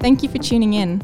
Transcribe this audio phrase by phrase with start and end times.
[0.00, 1.02] Thank you for tuning in.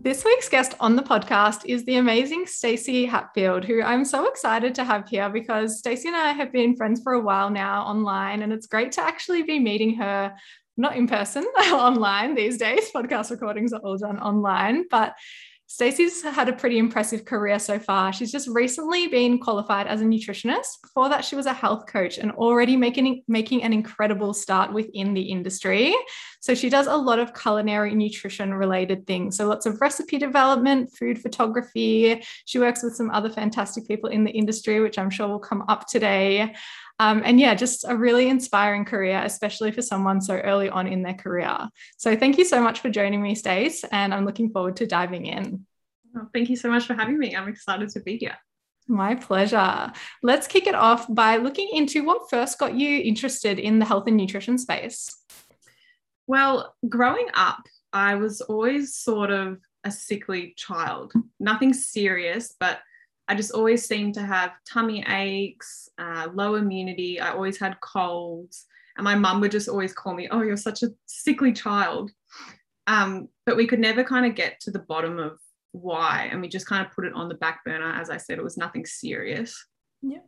[0.00, 4.72] This week's guest on the podcast is the amazing Stacey Hatfield, who I'm so excited
[4.76, 8.42] to have here because Stacey and I have been friends for a while now online,
[8.42, 10.32] and it's great to actually be meeting her
[10.76, 12.92] not in person, online these days.
[12.94, 15.16] Podcast recordings are all done online, but
[15.76, 18.10] Stacey's had a pretty impressive career so far.
[18.10, 20.80] She's just recently been qualified as a nutritionist.
[20.80, 25.12] Before that, she was a health coach and already making, making an incredible start within
[25.12, 25.94] the industry.
[26.40, 29.36] So she does a lot of culinary nutrition related things.
[29.36, 32.24] So lots of recipe development, food photography.
[32.46, 35.62] She works with some other fantastic people in the industry, which I'm sure will come
[35.68, 36.54] up today.
[36.98, 41.02] Um, and yeah, just a really inspiring career, especially for someone so early on in
[41.02, 41.68] their career.
[41.96, 45.26] So thank you so much for joining me, Stace, and I'm looking forward to diving
[45.26, 45.66] in.
[46.16, 47.36] Oh, thank you so much for having me.
[47.36, 48.36] I'm excited to be here.
[48.88, 49.92] My pleasure.
[50.22, 54.06] Let's kick it off by looking into what first got you interested in the health
[54.06, 55.14] and nutrition space.
[56.26, 61.12] Well, growing up, I was always sort of a sickly child.
[61.38, 62.78] Nothing serious, but
[63.28, 67.20] I just always seemed to have tummy aches, uh, low immunity.
[67.20, 68.66] I always had colds.
[68.96, 72.12] And my mum would just always call me, Oh, you're such a sickly child.
[72.86, 75.38] Um, but we could never kind of get to the bottom of
[75.72, 76.28] why.
[76.30, 77.92] And we just kind of put it on the back burner.
[77.92, 79.66] As I said, it was nothing serious.
[80.02, 80.18] Yeah.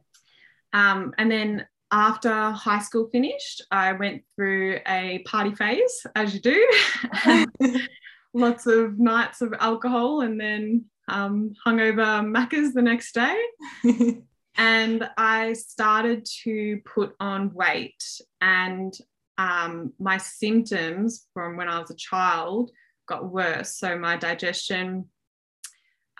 [0.73, 6.41] Um, and then after high school finished, I went through a party phase, as you
[6.41, 7.47] do.
[8.35, 13.43] Lots of nights of alcohol and then um, hungover Maccas the next day.
[14.57, 18.03] and I started to put on weight,
[18.41, 18.93] and
[19.39, 22.71] um, my symptoms from when I was a child
[23.07, 23.77] got worse.
[23.77, 25.07] So my digestion,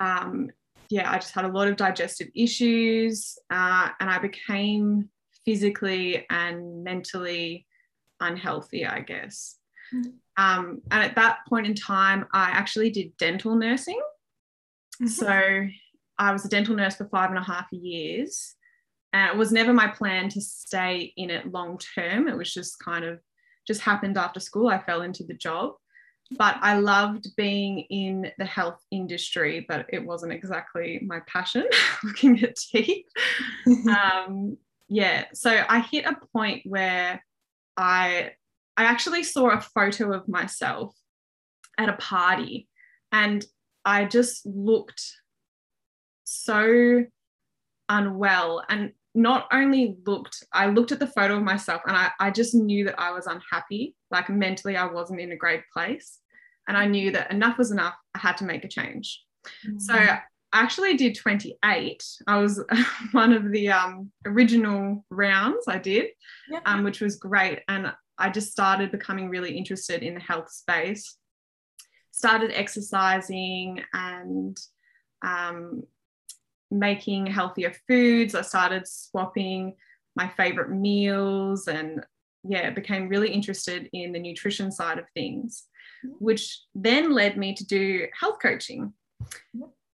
[0.01, 0.51] um,
[0.89, 5.11] yeah, I just had a lot of digestive issues, uh, and I became
[5.45, 7.67] physically and mentally
[8.21, 9.57] unhealthy, I guess.
[9.95, 10.11] Mm-hmm.
[10.37, 14.01] Um, and at that point in time, I actually did dental nursing.
[15.01, 15.07] Mm-hmm.
[15.07, 15.69] So
[16.19, 18.55] I was a dental nurse for five and a half years.
[19.13, 22.29] And it was never my plan to stay in it long term.
[22.29, 23.21] It was just kind of
[23.67, 24.69] just happened after school.
[24.69, 25.75] I fell into the job.
[26.37, 31.67] But I loved being in the health industry, but it wasn't exactly my passion
[32.05, 33.07] looking at teeth.
[33.89, 34.59] um,
[34.89, 35.25] yeah.
[35.33, 37.25] So I hit a point where
[37.79, 38.33] I
[38.77, 40.95] I actually saw a photo of myself
[41.79, 42.69] at a party
[43.11, 43.45] and
[43.89, 45.03] I just looked
[46.25, 47.07] so
[47.89, 52.31] unwell and not only looked, I looked at the photo of myself and I, I
[52.31, 53.97] just knew that I was unhappy.
[54.11, 56.19] Like mentally, I wasn't in a great place.
[56.69, 57.95] And I knew that enough was enough.
[58.15, 59.23] I had to make a change.
[59.67, 59.79] Mm-hmm.
[59.79, 60.21] So I
[60.53, 62.05] actually did 28.
[62.27, 62.63] I was
[63.13, 66.09] one of the um, original rounds I did,
[66.51, 66.61] yeah.
[66.67, 67.61] um, which was great.
[67.69, 71.17] And I just started becoming really interested in the health space
[72.19, 74.59] started exercising and
[75.25, 75.85] um,
[76.69, 78.35] making healthier foods.
[78.35, 79.77] I started swapping
[80.17, 82.05] my favorite meals and
[82.43, 85.67] yeah, became really interested in the nutrition side of things,
[86.19, 88.93] which then led me to do health coaching.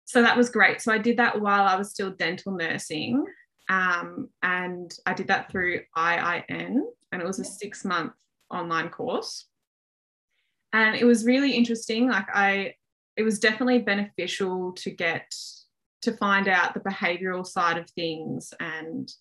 [0.05, 0.81] So that was great.
[0.81, 3.25] So I did that while I was still dental nursing.
[3.69, 6.81] Um, and I did that through IIN,
[7.11, 8.13] and it was a six month
[8.49, 9.47] online course
[10.73, 12.73] and it was really interesting like i
[13.15, 15.31] it was definitely beneficial to get
[16.01, 19.11] to find out the behavioral side of things and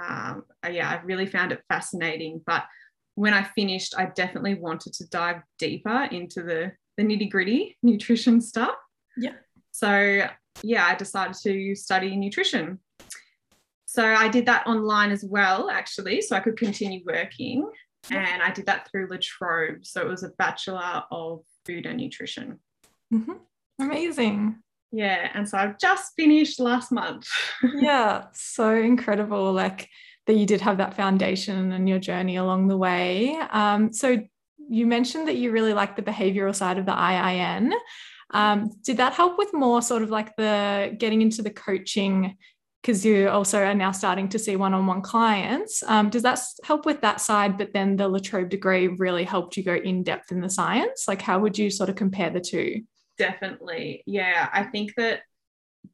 [0.00, 2.40] um, yeah i really found it fascinating.
[2.46, 2.64] But
[3.16, 8.40] when i finished i definitely wanted to dive deeper into the the nitty gritty nutrition
[8.40, 8.74] stuff.
[9.16, 9.34] Yeah.
[9.72, 10.26] So
[10.62, 12.80] yeah i decided to study nutrition.
[13.84, 17.70] So i did that online as well actually so i could continue working
[18.10, 19.84] and I did that through La Trobe.
[19.84, 22.60] So it was a Bachelor of Food and Nutrition.
[23.12, 23.32] Mm-hmm.
[23.80, 24.56] Amazing.
[24.92, 25.30] Yeah.
[25.34, 27.26] And so I've just finished last month.
[27.74, 28.26] yeah.
[28.32, 29.52] So incredible.
[29.52, 29.88] Like
[30.26, 33.36] that you did have that foundation and your journey along the way.
[33.50, 34.18] Um, so
[34.68, 37.72] you mentioned that you really like the behavioral side of the IIN.
[38.30, 42.36] Um, did that help with more sort of like the getting into the coaching
[42.84, 45.82] because you also are now starting to see one-on-one clients.
[45.84, 47.56] Um, does that help with that side?
[47.56, 51.08] But then the La Trobe degree really helped you go in depth in the science.
[51.08, 52.82] Like, how would you sort of compare the two?
[53.16, 54.50] Definitely, yeah.
[54.52, 55.20] I think that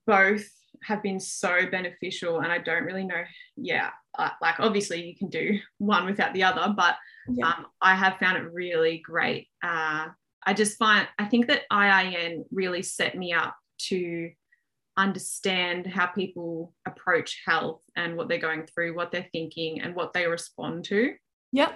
[0.05, 0.45] both
[0.83, 3.23] have been so beneficial, and I don't really know.
[3.57, 6.97] Yeah, like obviously you can do one without the other, but
[7.29, 7.47] yeah.
[7.47, 9.47] um, I have found it really great.
[9.63, 10.09] Uh,
[10.45, 13.55] I just find I think that IIN really set me up
[13.89, 14.31] to
[15.01, 20.13] understand how people approach health and what they're going through, what they're thinking, and what
[20.13, 21.15] they respond to.
[21.53, 21.73] Yep.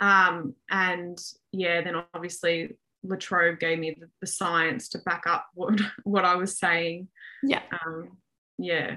[0.00, 1.18] Um, and
[1.52, 6.24] yeah, then obviously La Trobe gave me the, the, science to back up what what
[6.24, 7.08] I was saying.
[7.42, 7.62] Yeah.
[7.84, 8.18] Um,
[8.58, 8.96] yeah.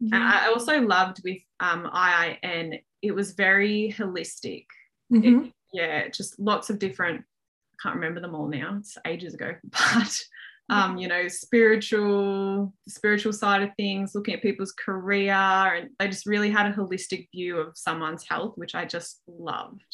[0.00, 0.42] yeah.
[0.44, 4.66] I also loved with um, IIN, it was very holistic.
[5.12, 5.44] Mm-hmm.
[5.44, 9.54] It, yeah, just lots of different, I can't remember them all now, it's ages ago,
[9.64, 10.20] but
[10.72, 16.26] um, you know, spiritual, spiritual side of things, looking at people's career, and they just
[16.26, 19.84] really had a holistic view of someone's health, which I just loved.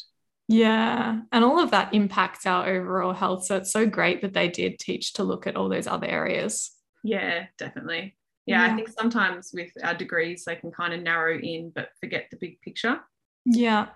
[0.47, 3.45] Yeah, and all of that impacts our overall health.
[3.45, 6.71] So it's so great that they did teach to look at all those other areas.
[7.03, 8.15] Yeah, definitely.
[8.45, 8.71] Yeah, yeah.
[8.71, 12.37] I think sometimes with our degrees, they can kind of narrow in but forget the
[12.37, 12.99] big picture.
[13.45, 13.87] Yeah.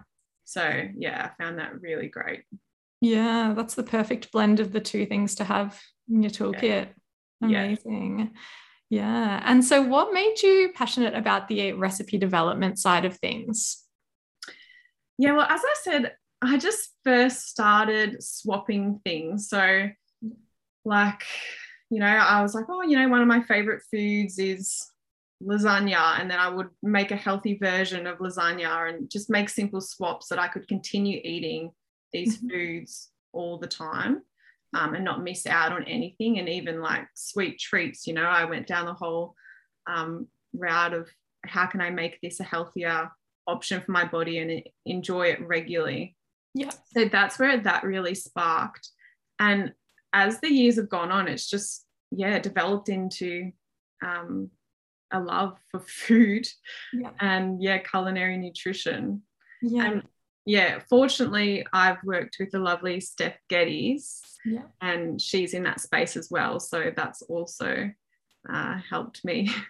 [0.44, 2.44] So, yeah, I found that really great.
[3.02, 6.90] Yeah, that's the perfect blend of the two things to have in your toolkit.
[7.42, 8.32] Amazing.
[8.90, 9.02] Yeah.
[9.02, 9.44] yeah.
[9.46, 13.84] And so, what made you passionate about the recipe development side of things?
[15.18, 19.50] Yeah, well, as I said, I just first started swapping things.
[19.50, 19.90] So,
[20.86, 21.24] like,
[21.90, 24.86] you know, I was like, oh, you know, one of my favorite foods is
[25.42, 26.20] lasagna.
[26.20, 30.28] And then I would make a healthy version of lasagna and just make simple swaps
[30.30, 31.72] that I could continue eating
[32.12, 32.50] these mm-hmm.
[32.50, 34.22] foods all the time
[34.74, 36.40] um, and not miss out on anything.
[36.40, 39.36] And even like sweet treats you know i went down the whole
[39.88, 41.10] um, route of
[41.46, 43.10] how can i make this a healthier
[43.48, 46.16] option for my body and enjoy it regularly.
[46.54, 46.72] Yeah.
[46.96, 48.90] So that's where that really sparked.
[49.40, 49.74] And
[50.14, 53.52] as the years have gone on it's just yeah developed into
[54.06, 54.52] um,
[55.12, 56.48] a love for food
[56.94, 57.10] yeah.
[57.20, 59.24] and yeah culinary nutrition.
[59.62, 59.86] Yeah.
[59.86, 60.04] and
[60.46, 64.64] yeah, fortunately, I've worked with the lovely Steph Geddes, yeah.
[64.82, 66.60] and she's in that space as well.
[66.60, 67.92] So that's also
[68.50, 69.50] uh, helped me.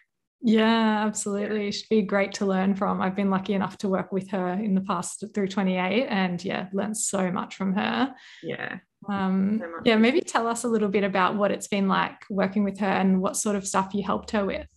[0.46, 1.72] Yeah, absolutely.
[1.72, 3.02] She'd be great to learn from.
[3.02, 6.68] I've been lucky enough to work with her in the past through 28 and yeah,
[6.74, 8.14] learned so much from her.
[8.44, 8.80] Yeah.
[9.08, 12.66] Um, so yeah, maybe tell us a little bit about what it's been like working
[12.66, 14.68] with her and what sort of stuff you helped her with.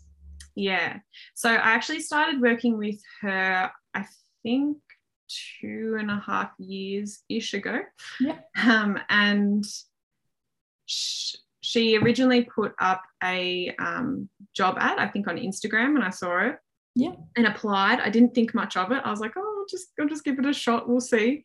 [0.54, 0.98] Yeah.
[1.34, 4.06] So I actually started working with her, I
[4.44, 4.78] think
[5.28, 7.80] two and a half years ish ago.
[8.20, 8.38] Yeah.
[8.62, 9.64] Um, and
[10.86, 16.10] sh- she originally put up a um, job ad, I think on Instagram, and I
[16.10, 16.58] saw it.
[16.94, 17.12] Yeah.
[17.36, 18.00] And applied.
[18.00, 19.02] I didn't think much of it.
[19.04, 20.88] I was like, oh, I'll just I'll just give it a shot.
[20.88, 21.44] We'll see.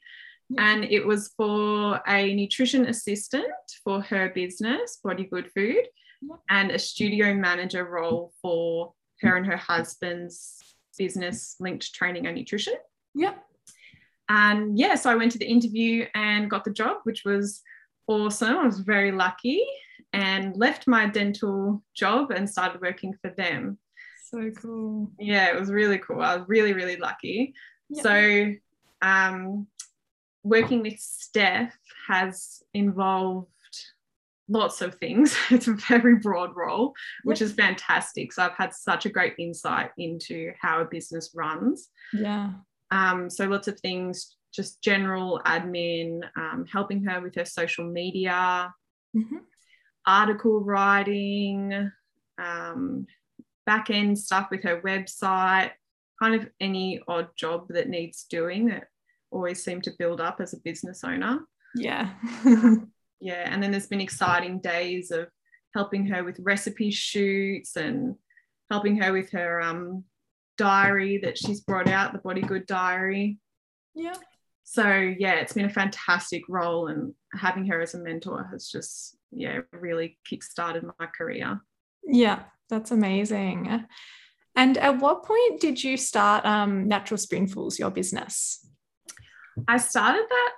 [0.49, 0.71] Yeah.
[0.71, 3.51] And it was for a nutrition assistant
[3.83, 5.87] for her business, Body Good Food,
[6.21, 6.35] yeah.
[6.49, 10.57] and a studio manager role for her and her husband's
[10.97, 12.73] business linked training and nutrition.
[13.13, 13.33] Yeah.
[14.31, 17.61] And yeah, so I went to the interview and got the job, which was
[18.07, 18.55] awesome.
[18.55, 19.61] I was very lucky
[20.13, 23.77] and left my dental job and started working for them.
[24.31, 25.11] So cool.
[25.19, 26.21] Yeah, it was really cool.
[26.21, 27.53] I was really, really lucky.
[27.93, 28.53] So,
[29.01, 29.67] um,
[30.43, 33.49] working with Steph has involved
[34.47, 35.35] lots of things.
[35.51, 36.93] It's a very broad role,
[37.25, 38.31] which is fantastic.
[38.31, 41.89] So I've had such a great insight into how a business runs.
[42.13, 42.51] Yeah.
[42.91, 48.73] Um, so lots of things, just general admin, um, helping her with her social media,
[49.15, 49.37] mm-hmm.
[50.05, 51.91] article writing,
[52.37, 53.07] um,
[53.65, 55.71] back end stuff with her website,
[56.21, 58.87] kind of any odd job that needs doing that
[59.31, 61.39] always seem to build up as a business owner.
[61.75, 62.11] Yeah.
[63.21, 63.49] yeah.
[63.49, 65.29] And then there's been exciting days of
[65.73, 68.15] helping her with recipe shoots and
[68.69, 70.03] helping her with her um,
[70.57, 73.37] diary that she's brought out, the Body Good Diary.
[73.95, 74.15] Yeah.
[74.63, 79.17] So yeah, it's been a fantastic role, and having her as a mentor has just
[79.31, 81.59] yeah really kick-started my career.
[82.03, 83.85] Yeah, that's amazing.
[84.55, 88.65] And at what point did you start um, Natural Spoonfuls, your business?
[89.67, 90.51] I started that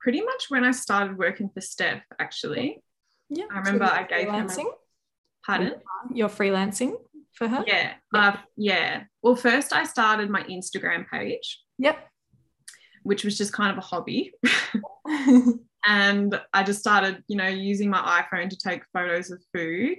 [0.00, 2.82] pretty much when I started working for Steph, actually.
[3.28, 3.46] Yeah.
[3.52, 4.64] I remember so I gave her my,
[5.46, 5.74] pardon?
[6.12, 6.94] You're freelancing
[7.34, 7.64] for her?
[7.66, 7.94] Yeah.
[8.14, 9.04] Uh, yeah.
[9.22, 11.60] Well, first I started my Instagram page.
[11.78, 11.98] Yep.
[13.02, 14.32] Which was just kind of a hobby.
[15.86, 19.98] and I just started, you know, using my iPhone to take photos of food.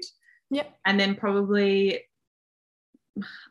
[0.52, 0.74] Yep.
[0.86, 2.02] And then probably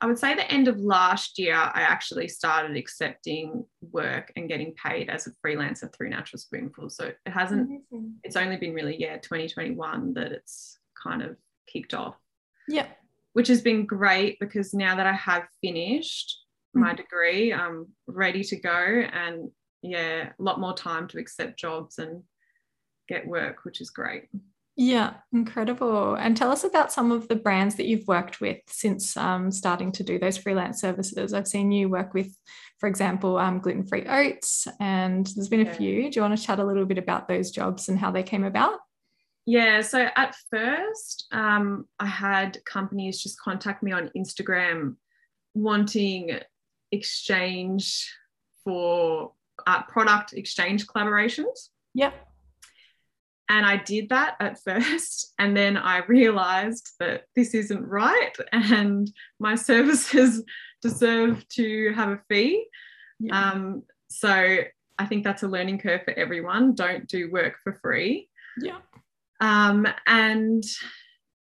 [0.01, 4.75] I would say the end of last year, I actually started accepting work and getting
[4.75, 6.91] paid as a freelancer through Natural Spoonful.
[6.91, 8.15] So it hasn't, Amazing.
[8.25, 11.37] it's only been really, yeah, 2021 that it's kind of
[11.67, 12.17] kicked off,
[12.69, 12.87] Yeah.
[13.33, 16.39] Which has been great because now that I have finished
[16.75, 16.97] my Mhm.
[16.97, 18.71] degree, I'm ready to go
[19.13, 19.51] and
[19.83, 22.23] yeah, a lot more time to accept jobs and
[23.09, 24.29] get work, which is great.
[24.77, 26.15] Yeah, incredible.
[26.15, 29.93] And tell us about some of the brands that you've worked with since um, starting
[29.93, 31.35] to do those freelance services.
[31.35, 32.35] I've seen you work with,
[32.79, 35.77] for example, um, gluten free oats, and there's been a Yeah.
[35.77, 36.11] few.
[36.11, 38.45] Do you want to chat a little bit about those jobs and how they came
[38.45, 38.79] about?
[39.45, 44.97] Yeah, so at first, um, I had companies just contact me on Instagram
[45.55, 46.39] wanting
[46.93, 48.09] exchange
[48.65, 49.33] for
[49.67, 51.71] uh, product exchange collaborations.
[51.95, 52.15] Yep.
[53.49, 55.33] And I did that at first.
[55.39, 60.43] And then I realized that this isn't right and my services
[60.81, 62.67] deserve to have a fee.
[63.19, 63.51] Yeah.
[63.51, 64.59] Um, so
[64.99, 66.75] I think that's a learning curve for everyone.
[66.75, 68.29] Don't do work for free.
[68.59, 68.79] yeah.
[69.43, 70.65] Um, and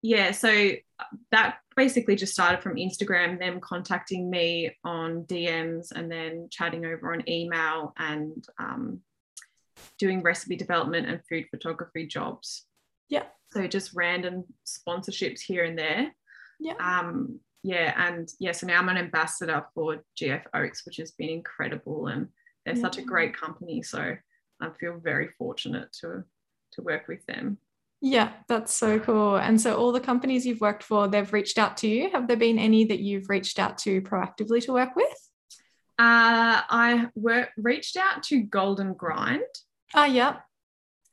[0.02, 0.72] yeah, so
[1.32, 7.14] that basically just started from Instagram, them contacting me on DMs and then chatting over
[7.14, 9.00] on email and um,
[9.98, 12.66] doing recipe development and food photography jobs.
[13.10, 13.24] Yeah.
[13.54, 16.14] So just random sponsorships here and there.
[16.60, 16.74] Yeah.
[16.80, 21.30] Um, yeah, and yeah, so now I'm an ambassador for GF Oats, which has been
[21.30, 22.28] incredible, and
[22.66, 23.82] they're such a great company.
[23.82, 24.16] So
[24.62, 26.24] I feel very fortunate to
[26.74, 27.58] to work with them.
[28.02, 29.38] Yeah, that's so cool.
[29.38, 32.12] And so, all the companies you've worked for, they've reached out to you.
[32.12, 35.30] Have there been any that you've reached out to proactively to work with?
[36.00, 39.42] Uh, I work, reached out to Golden Grind.
[39.96, 40.38] Ah, yeah.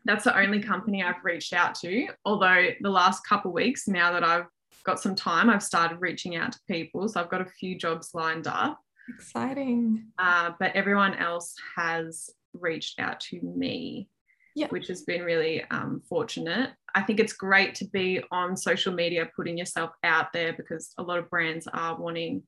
[0.04, 2.08] That's the only company I've reached out to.
[2.26, 4.44] Although the last couple of weeks, now that I've
[4.84, 7.08] got some time, I've started reaching out to people.
[7.08, 8.78] So I've got a few jobs lined up.
[9.08, 10.04] Exciting.
[10.18, 14.08] Uh, but everyone else has reached out to me,
[14.54, 14.68] Yeah.
[14.68, 16.70] which has been really um, fortunate.
[16.94, 21.02] I think it's great to be on social media, putting yourself out there because a
[21.02, 22.42] lot of brands are wanting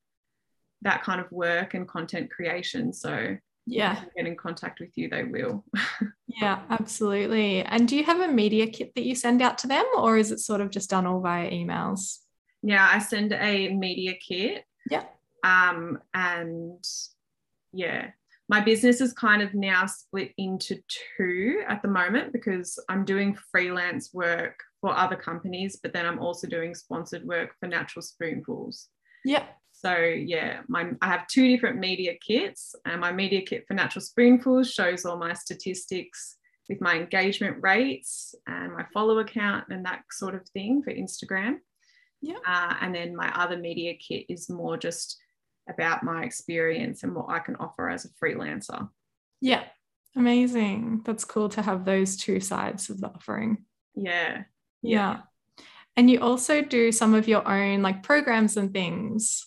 [0.83, 2.93] that kind of work and content creation.
[2.93, 3.37] So
[3.67, 4.05] Yeah.
[4.17, 5.65] get in contact with you, they will.
[6.29, 7.63] Yeah, absolutely.
[7.63, 10.31] And do you have a media kit that you send out to them, or is
[10.33, 12.19] it sort of just done all via emails?
[12.63, 14.65] yeah, I send a media kit.
[14.91, 15.05] Yeah.
[15.45, 16.85] Um, and
[17.73, 18.11] yeah,
[18.49, 20.79] my business is kind of now split into
[21.17, 26.21] two at the moment because I'm doing freelance work for other companies, but then I'm
[26.21, 28.89] also doing sponsored work for Natural Spoonfuls.
[29.25, 29.45] Yeah.
[29.73, 34.03] So yeah, my I have two different media kits, and my media kit for Natural
[34.03, 36.37] Spoonfuls shows all my statistics
[36.69, 41.57] with my engagement rates and my follow account and that sort of thing for Instagram.
[42.23, 42.39] Yeah.
[42.47, 45.19] Uh, and then my other media kit is more just
[45.69, 48.89] about my experience and what I can offer as a freelancer.
[49.41, 49.65] Yeah.
[50.15, 51.03] Amazing.
[51.05, 53.65] That's cool to have those two sides of the offering.
[53.95, 54.45] Yeah.
[54.83, 55.21] Yeah.
[55.97, 59.47] And you also do some of your own like programs and things.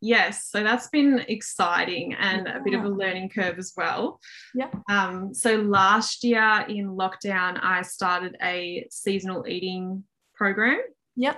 [0.00, 4.20] Yes, so that's been exciting and a bit of a learning curve as well.
[4.54, 4.70] Yeah.
[4.88, 10.04] Um, so last year in lockdown, I started a seasonal eating
[10.36, 10.80] program.
[11.16, 11.34] Yeah.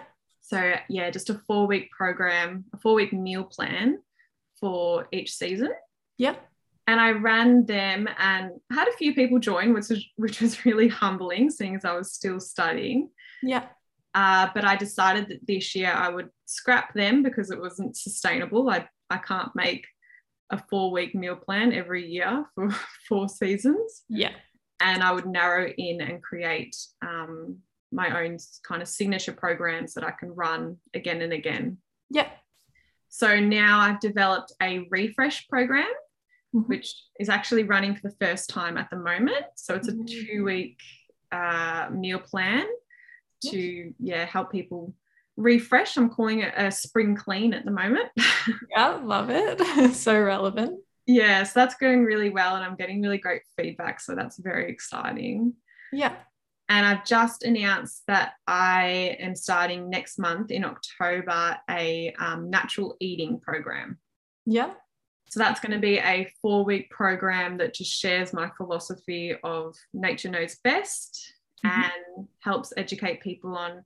[0.51, 4.01] So yeah, just a four week program, a four week meal plan
[4.59, 5.71] for each season.
[6.19, 6.35] Yeah.
[6.89, 10.89] And I ran them and had a few people join, which was which was really
[10.89, 13.11] humbling, seeing as I was still studying.
[13.45, 13.67] Yeah.
[14.13, 18.69] Uh, but I decided that this year I would scrap them because it wasn't sustainable.
[18.69, 19.87] I, I can't make
[20.51, 22.71] a four week meal plan every year for
[23.09, 24.03] four seasons.
[24.09, 24.33] Yeah.
[24.81, 27.59] And I would narrow in and create um,
[27.93, 31.79] my own kind of signature programs that I can run again and again.
[32.11, 32.29] Yep.
[33.09, 35.89] So now I've developed a refresh program,
[36.55, 36.69] Mhm.
[36.69, 39.45] which is actually running for the first time at the moment.
[39.57, 40.07] So it's a Mhm.
[40.09, 40.79] two week
[41.33, 42.67] uh, meal plan
[43.47, 44.93] to yeah help people
[45.37, 45.97] refresh.
[45.97, 48.11] I'm calling it a spring clean at the moment.
[48.71, 48.89] Yeah.
[49.03, 49.61] Love it.
[49.95, 50.81] so relevant.
[51.07, 54.01] yeah, so that's going really well, and I'm getting really great feedback.
[54.01, 55.55] So that's very exciting.
[55.93, 56.17] Yeah.
[56.71, 62.97] And I've just announced that I am starting next month in October a um, natural
[63.01, 63.99] eating program.
[64.47, 64.71] Yeah.
[65.29, 69.77] So that's going to be a four week program that just shares my philosophy of
[69.93, 71.35] nature knows best
[71.65, 71.71] Mhm.
[72.17, 73.85] and helps educate people on,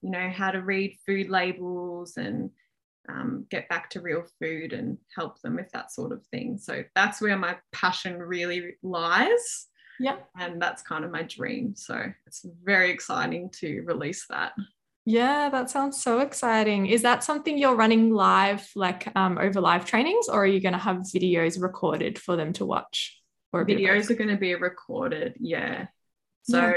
[0.00, 2.50] you know, how to read food labels and
[3.08, 6.56] um, get back to real food and help them with that sort of thing.
[6.56, 9.66] So that's where my passion really lies.
[10.00, 10.16] Yeah.
[10.38, 11.74] And that's kind of my dream.
[11.76, 14.52] So it's very exciting to release that.
[15.04, 16.86] Yeah, that sounds so exciting.
[16.86, 20.74] Is that something you're running live, like um, over live trainings, or are you going
[20.74, 23.18] to have videos recorded for them to watch?
[23.52, 25.86] Or videos are going to be recorded, yeah.
[26.44, 26.76] So yeah.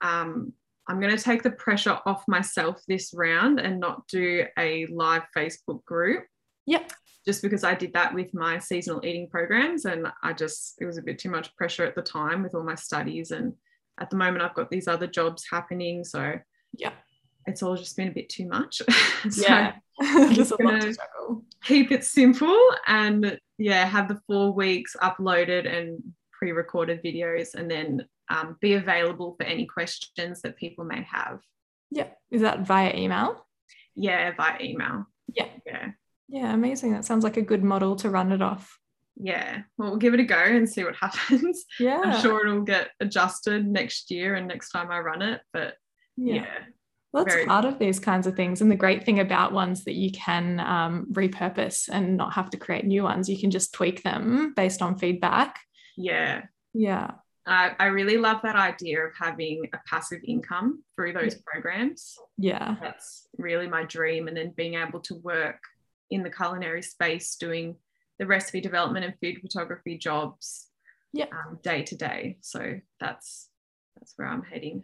[0.00, 0.52] Um,
[0.88, 5.24] I'm going to take the pressure off myself this round and not do a live
[5.36, 6.24] Facebook group.
[6.66, 6.92] Yep.
[7.24, 10.98] Just because I did that with my seasonal eating programs and I just, it was
[10.98, 13.30] a bit too much pressure at the time with all my studies.
[13.30, 13.54] And
[13.98, 16.04] at the moment, I've got these other jobs happening.
[16.04, 16.38] So,
[16.76, 16.92] yeah
[17.46, 18.82] it's all just been a bit too much.
[19.30, 19.74] so yeah.
[20.00, 26.02] There's a lot to Keep it simple and yeah, have the four weeks uploaded and
[26.32, 31.40] pre-recorded videos and then um, be available for any questions that people may have.
[31.90, 32.08] Yeah.
[32.30, 33.46] Is that via email?
[33.94, 35.06] Yeah, via email.
[35.32, 35.46] Yeah.
[35.64, 35.90] Yeah.
[36.28, 36.92] Yeah, amazing.
[36.92, 38.78] That sounds like a good model to run it off.
[39.16, 39.62] Yeah.
[39.78, 41.64] Well, we'll give it a go and see what happens.
[41.78, 42.00] Yeah.
[42.04, 45.40] I'm sure it'll get adjusted next year and next time I run it.
[45.52, 45.74] But
[46.16, 46.58] yeah, yeah
[47.14, 48.60] well, that's Very part of these kinds of things.
[48.60, 52.56] And the great thing about ones that you can um, repurpose and not have to
[52.56, 55.60] create new ones, you can just tweak them based on feedback.
[55.96, 56.42] Yeah.
[56.72, 57.12] Yeah.
[57.46, 62.16] I, I really love that idea of having a passive income through those programs.
[62.36, 62.74] Yeah.
[62.80, 64.26] That's really my dream.
[64.26, 65.60] And then being able to work
[66.10, 67.76] in the culinary space doing
[68.18, 70.68] the recipe development and food photography jobs
[71.14, 71.26] yeah.
[71.26, 72.38] Um, day to day.
[72.40, 73.48] So that's
[73.96, 74.82] that's where I'm heading.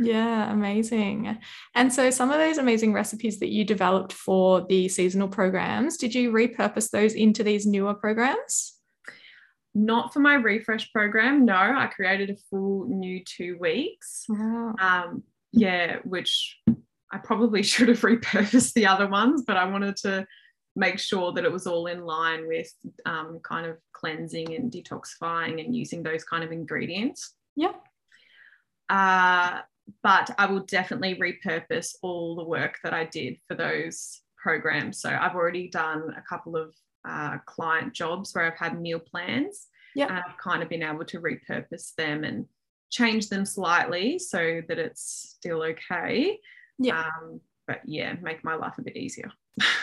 [0.00, 1.38] Yeah, amazing.
[1.74, 6.14] And so, some of those amazing recipes that you developed for the seasonal programs, did
[6.14, 8.74] you repurpose those into these newer programs?
[9.74, 11.44] Not for my refresh program.
[11.44, 14.24] No, I created a full new two weeks.
[14.28, 14.74] Wow.
[14.80, 15.22] Um,
[15.52, 16.58] yeah, which
[17.12, 20.26] I probably should have repurposed the other ones, but I wanted to
[20.78, 22.72] make sure that it was all in line with
[23.04, 27.34] um, kind of cleansing and detoxifying and using those kind of ingredients.
[27.56, 27.72] Yeah.
[28.88, 29.60] Uh,
[30.02, 35.00] but I will definitely repurpose all the work that I did for those programs.
[35.00, 36.74] So I've already done a couple of
[37.06, 39.66] uh, client jobs where I've had meal plans.
[39.96, 40.06] Yeah.
[40.06, 42.46] And I've kind of been able to repurpose them and
[42.90, 46.38] change them slightly so that it's still okay.
[46.78, 47.00] Yeah.
[47.00, 49.30] Um, but yeah, make my life a bit easier.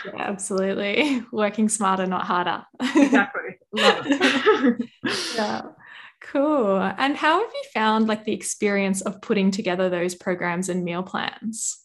[0.06, 1.24] yeah, absolutely.
[1.32, 2.66] Working smarter, not harder.
[2.82, 3.60] exactly.
[3.72, 4.90] Love it.
[5.36, 5.62] yeah.
[6.22, 6.78] Cool.
[6.98, 11.04] And how have you found like the experience of putting together those programs and meal
[11.04, 11.80] plans?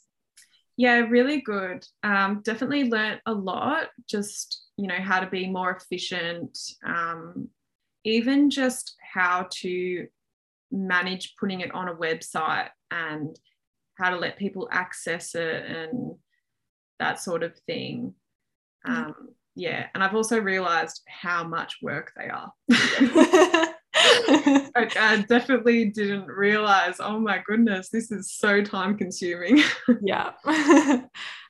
[0.78, 1.84] Yeah, really good.
[2.02, 3.88] Um, definitely learnt a lot.
[4.08, 6.58] Just you know how to be more efficient.
[6.86, 7.50] Um,
[8.04, 10.06] even just how to
[10.72, 13.36] manage putting it on a website and
[14.00, 16.14] how to let people access it and
[16.98, 18.14] that sort of thing.
[18.84, 19.14] Um,
[19.54, 22.52] yeah, and I've also realized how much work they are.
[24.76, 29.62] like I definitely didn't realize, oh my goodness, this is so time consuming.
[30.02, 30.32] yeah.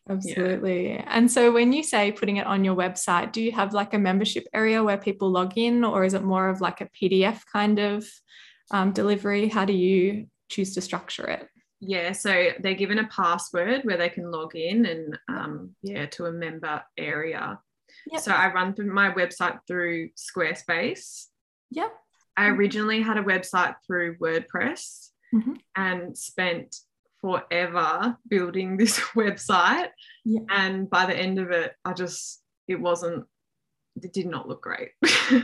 [0.08, 0.94] Absolutely.
[0.94, 1.04] Yeah.
[1.06, 3.98] And so when you say putting it on your website, do you have like a
[3.98, 7.78] membership area where people log in or is it more of like a PDF kind
[7.78, 8.06] of
[8.70, 9.48] um, delivery?
[9.48, 11.46] How do you choose to structure it?
[11.80, 16.26] Yeah, so they're given a password where they can log in and um, yeah, to
[16.26, 17.58] a member area.
[18.12, 18.20] Yep.
[18.20, 21.26] So I run through my website through Squarespace.
[21.70, 21.92] Yep.
[22.36, 22.58] I mm-hmm.
[22.58, 25.54] originally had a website through WordPress mm-hmm.
[25.76, 26.76] and spent
[27.20, 29.88] forever building this website.
[30.24, 30.40] Yeah.
[30.50, 33.26] And by the end of it, I just, it wasn't,
[34.04, 34.90] it did not look great.
[35.02, 35.40] yeah.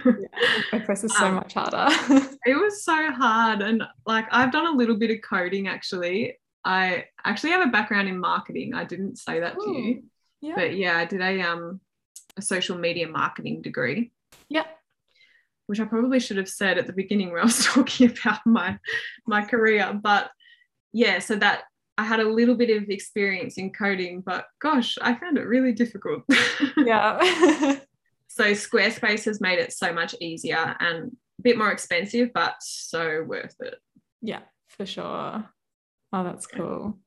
[0.72, 1.86] WordPress is so um, much harder.
[2.46, 3.62] it was so hard.
[3.62, 6.38] And like, I've done a little bit of coding actually.
[6.64, 8.74] I actually have a background in marketing.
[8.74, 9.64] I didn't say that Ooh.
[9.64, 10.02] to you.
[10.40, 10.54] Yeah.
[10.56, 11.80] But yeah, I did a um
[12.36, 14.12] a social media marketing degree.
[14.48, 14.66] Yep
[15.66, 18.78] which I probably should have said at the beginning when I was talking about my
[19.26, 19.98] my career.
[20.00, 20.30] But
[20.92, 21.64] yeah, so that
[21.98, 25.72] I had a little bit of experience in coding, but gosh, I found it really
[25.72, 26.24] difficult.
[26.76, 27.78] Yeah.
[28.28, 33.24] So Squarespace has made it so much easier and a bit more expensive, but so
[33.26, 33.76] worth it.
[34.22, 35.48] Yeah, for sure.
[36.12, 36.98] Oh, that's cool.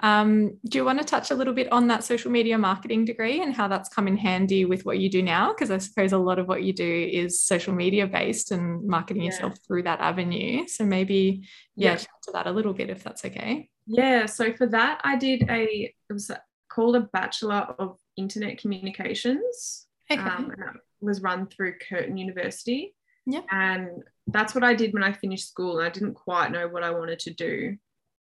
[0.00, 3.42] Um, do you want to touch a little bit on that social media marketing degree
[3.42, 5.52] and how that's come in handy with what you do now?
[5.52, 9.24] Because I suppose a lot of what you do is social media based and marketing
[9.24, 9.30] yeah.
[9.30, 10.68] yourself through that avenue.
[10.68, 11.96] So maybe, yeah, yeah.
[11.96, 13.70] to that a little bit if that's okay.
[13.86, 14.26] Yeah.
[14.26, 16.30] So for that, I did a, it was
[16.68, 19.87] called a Bachelor of Internet Communications.
[20.10, 20.20] Okay.
[20.20, 20.52] Um,
[21.00, 22.94] was run through Curtin University.
[23.26, 23.42] Yeah.
[23.50, 25.78] And that's what I did when I finished school.
[25.78, 27.76] And I didn't quite know what I wanted to do.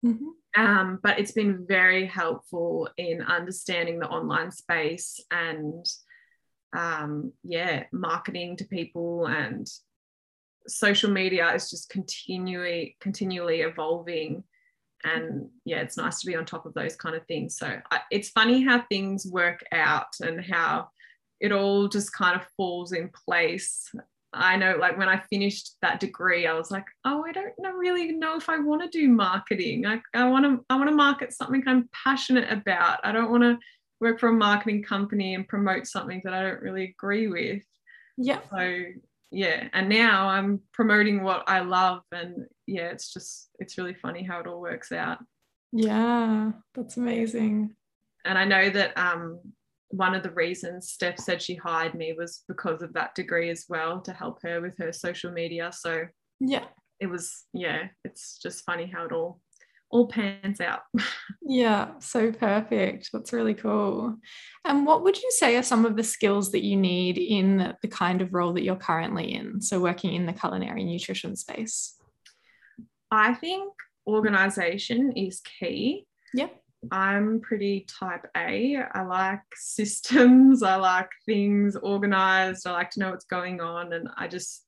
[0.05, 0.62] Mm-hmm.
[0.62, 5.86] Um, but it's been very helpful in understanding the online space and
[6.75, 9.67] um, yeah, marketing to people and
[10.67, 14.43] social media is just continually continually evolving
[15.03, 17.99] and yeah it's nice to be on top of those kind of things so I,
[18.09, 20.89] it's funny how things work out and how
[21.43, 23.93] it all just kind of falls in place
[24.34, 27.71] I know like when I finished that degree, I was like, oh, I don't know,
[27.71, 29.86] really know if I want to do marketing.
[29.86, 32.99] I, I want to I want to market something I'm passionate about.
[33.03, 33.60] I don't want to
[34.01, 37.63] work for a marketing company and promote something that I don't really agree with.
[38.17, 38.39] Yeah.
[38.49, 38.84] So
[39.32, 44.23] yeah, and now I'm promoting what I love, and yeah, it's just it's really funny
[44.23, 45.19] how it all works out.
[45.71, 47.75] Yeah, that's amazing.
[48.25, 49.39] And I know that um,
[49.95, 53.65] one of the reasons Steph said she hired me was because of that degree as
[53.69, 55.71] well to help her with her social media.
[55.71, 56.06] So
[56.39, 56.65] yeah,
[56.99, 59.39] it was yeah, it's just funny how it all
[59.91, 60.79] all pans out.
[61.43, 63.10] yeah, so perfect.
[63.13, 64.17] That's really cool.
[64.65, 67.88] And what would you say are some of the skills that you need in the
[67.88, 69.62] kind of role that you're currently in?
[69.62, 71.95] So working in the culinary nutrition space.
[73.12, 73.71] I think
[74.08, 76.08] organization is key.
[76.34, 76.62] Yep.
[76.91, 78.77] I'm pretty type A.
[78.93, 83.93] I like systems, I like things organized, I like to know what's going on.
[83.93, 84.65] And I just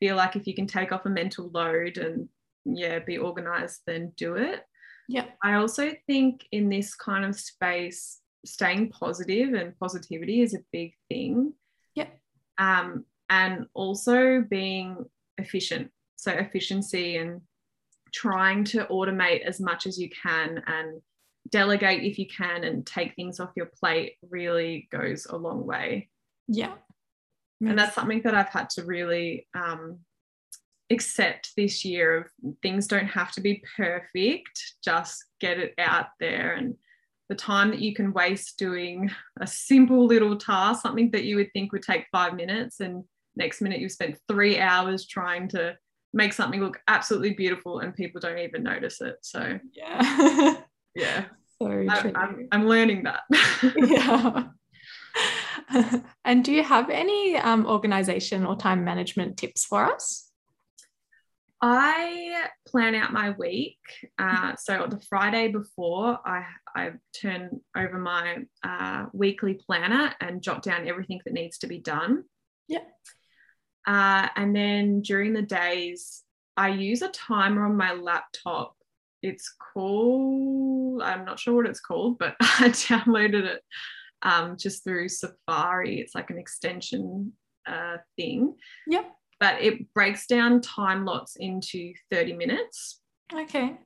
[0.00, 2.28] feel like if you can take off a mental load and,
[2.64, 4.62] yeah, be organized, then do it.
[5.08, 5.26] Yeah.
[5.42, 10.94] I also think in this kind of space, staying positive and positivity is a big
[11.08, 11.52] thing.
[11.94, 12.08] Yeah.
[12.58, 15.04] Um, and also being
[15.38, 15.90] efficient.
[16.16, 17.42] So, efficiency and
[18.12, 21.00] trying to automate as much as you can and
[21.50, 26.08] delegate if you can and take things off your plate really goes a long way.
[26.48, 26.72] Yeah.
[27.60, 30.00] And that's something that I've had to really um,
[30.90, 36.52] accept this year of things don't have to be perfect, just get it out there.
[36.52, 36.74] And
[37.28, 41.52] the time that you can waste doing a simple little task, something that you would
[41.52, 43.04] think would take five minutes, and
[43.34, 45.76] next minute you've spent three hours trying to
[46.12, 49.16] make something look absolutely beautiful and people don't even notice it.
[49.22, 50.56] So, yeah.
[50.96, 51.24] yeah.
[51.58, 53.22] So I, I'm, I'm learning that.
[53.76, 54.42] yeah.
[56.24, 60.30] and do you have any um, organization or time management tips for us?
[61.62, 63.78] I plan out my week.
[64.18, 70.62] Uh, so the Friday before, I, I turn over my uh, weekly planner and jot
[70.62, 72.24] down everything that needs to be done.
[72.68, 72.84] Yeah.
[73.86, 76.22] Uh, and then during the days,
[76.56, 78.76] I use a timer on my laptop
[79.26, 83.62] it's called i'm not sure what it's called but i downloaded it
[84.22, 86.00] um, just through safari.
[86.00, 87.32] It's like an extension
[87.66, 88.54] uh, thing.
[88.88, 89.10] Yep.
[89.38, 93.00] But it breaks down time lots into 30 minutes.
[93.32, 93.76] Okay.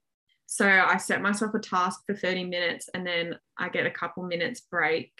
[0.46, 4.24] So i set myself a task for 30 minutes and then i get a couple
[4.24, 5.12] minutes break.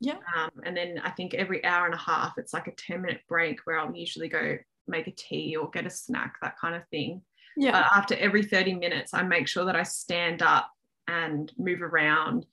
[0.00, 3.00] Yeah um, and then i think every hour and a half it's like a 10
[3.00, 4.58] minute break where i'll usually go
[4.88, 7.22] make a tea or get a snack that kind of thing
[7.56, 7.72] yeah.
[7.72, 10.70] But after every 30 minutes, I make sure that I stand up
[11.08, 12.46] and move around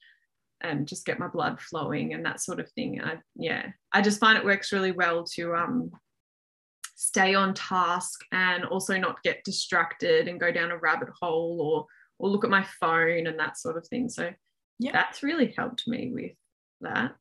[0.61, 2.99] and just get my blood flowing and that sort of thing.
[2.99, 5.91] And I, yeah, I just find it works really well to um,
[6.95, 11.85] stay on task and also not get distracted and go down a rabbit hole or
[12.19, 14.09] or look at my phone and that sort of thing.
[14.09, 14.29] So
[14.77, 14.91] yeah.
[14.91, 16.33] that's really helped me with
[16.81, 17.15] that.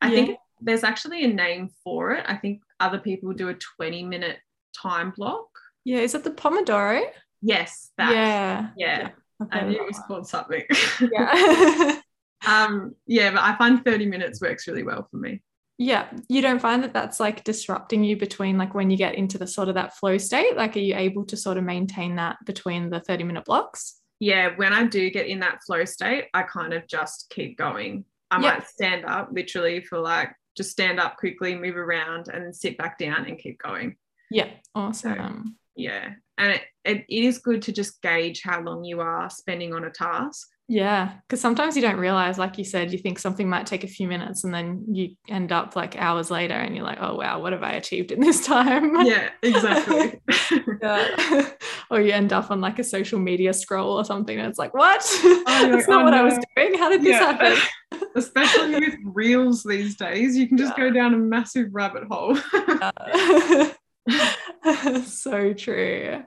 [0.00, 0.14] I Yeah.
[0.14, 2.24] think there's actually a name for it.
[2.28, 4.38] I think other people do a 20 minute
[4.80, 5.48] time block.
[5.86, 5.98] Yeah.
[6.00, 7.00] Is it the Pomodoro?
[7.42, 8.12] Yes, that.
[8.12, 8.68] yeah.
[8.76, 9.08] Yeah.
[9.40, 10.64] I've I knew it was called something.
[11.00, 12.00] Yeah.
[12.46, 15.42] um, yeah, but I find 30 minutes works really well for me.
[15.78, 16.06] yeah.
[16.28, 19.46] You don't find that that's like disrupting you between like when you get into the
[19.46, 20.56] sort of that flow state?
[20.56, 24.00] Like, are you able to sort of maintain that between the 30 minute blocks?
[24.18, 28.06] Yeah, when I do get in that flow state, I kind of just keep going.
[28.30, 28.54] I Yeah.
[28.54, 32.98] might stand up literally for like just stand up quickly, move around, and sit back
[32.98, 33.96] down and keep going.
[34.30, 34.48] Yeah.
[34.74, 35.56] Awesome.
[35.76, 36.10] Yeah.
[36.38, 39.84] And it, it, it is good to just gauge how long you are spending on
[39.84, 40.48] a task.
[40.68, 43.88] Yeah, because sometimes you don't realize, like you said, you think something might take a
[43.88, 47.40] few minutes and then you end up like hours later and you're like, oh, wow,
[47.40, 49.06] what have I achieved in this time?
[49.06, 50.20] Yeah, exactly.
[50.82, 51.50] Yeah.
[51.90, 54.74] or you end up on like a social media scroll or something and it's like,
[54.74, 55.02] what?
[55.24, 56.74] Oh, you're That's not oh, what I was doing.
[56.74, 57.32] How did this Yeah.
[57.32, 57.56] happen?
[58.14, 60.84] Especially with reels these days, you can just Yeah.
[60.84, 62.36] go down a massive rabbit hole.
[65.04, 66.24] so true.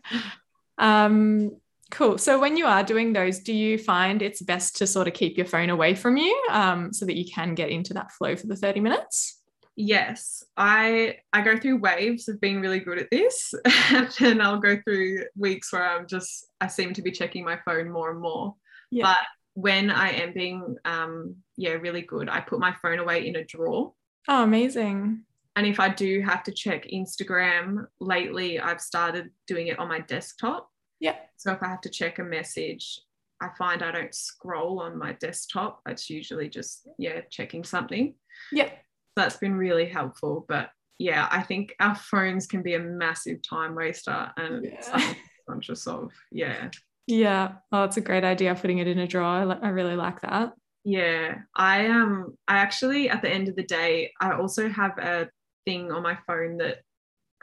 [0.77, 1.57] Um,
[1.91, 2.17] cool.
[2.17, 5.37] So when you are doing those, do you find it's best to sort of keep
[5.37, 8.47] your phone away from you um, so that you can get into that flow for
[8.47, 9.39] the 30 minutes?
[9.79, 13.53] yes, I I go through waves of being really good at this,
[13.91, 17.57] and then I'll go through weeks where I'm just I seem to be checking my
[17.65, 18.55] phone more and more.
[18.91, 19.05] Yeah.
[19.05, 19.17] But
[19.53, 23.45] when I am being um, yeah really good, I put my phone away in a
[23.45, 23.93] drawer.
[24.27, 25.23] Oh, amazing.
[25.59, 29.99] And if I do have to check Instagram lately, I've started doing it on my
[29.99, 30.69] desktop.
[31.01, 31.17] Yeah.
[31.35, 32.97] So if I have to check a message,
[33.41, 35.81] I find I don't scroll on my desktop.
[35.85, 38.15] It's usually just, yeah, checking something.
[38.53, 38.69] Yeah.
[39.17, 40.45] That's been really helpful.
[40.47, 44.79] But yeah, I think our phones can be a massive time waster and Yeah.
[44.79, 46.13] something conscious of.
[46.31, 46.69] Yeah.
[47.05, 47.55] Yeah.
[47.73, 49.25] Oh, it's a great idea putting it in a drawer.
[49.25, 50.53] I, I really like that.
[50.85, 51.39] Yeah.
[51.53, 55.27] I um I actually at the end of the day, I also have a
[55.69, 56.77] thing on my phone that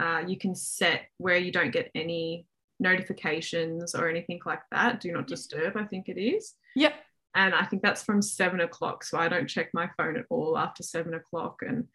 [0.03, 2.47] uh, you can set where you don't get any
[2.81, 5.01] notifications or anything like that.
[5.01, 6.55] Do not disturb, I think it is.
[6.75, 6.95] Yep.
[7.35, 9.05] And I think that's from seven o'clock.
[9.05, 11.87] So I don't check my phone at all after seven o'clock and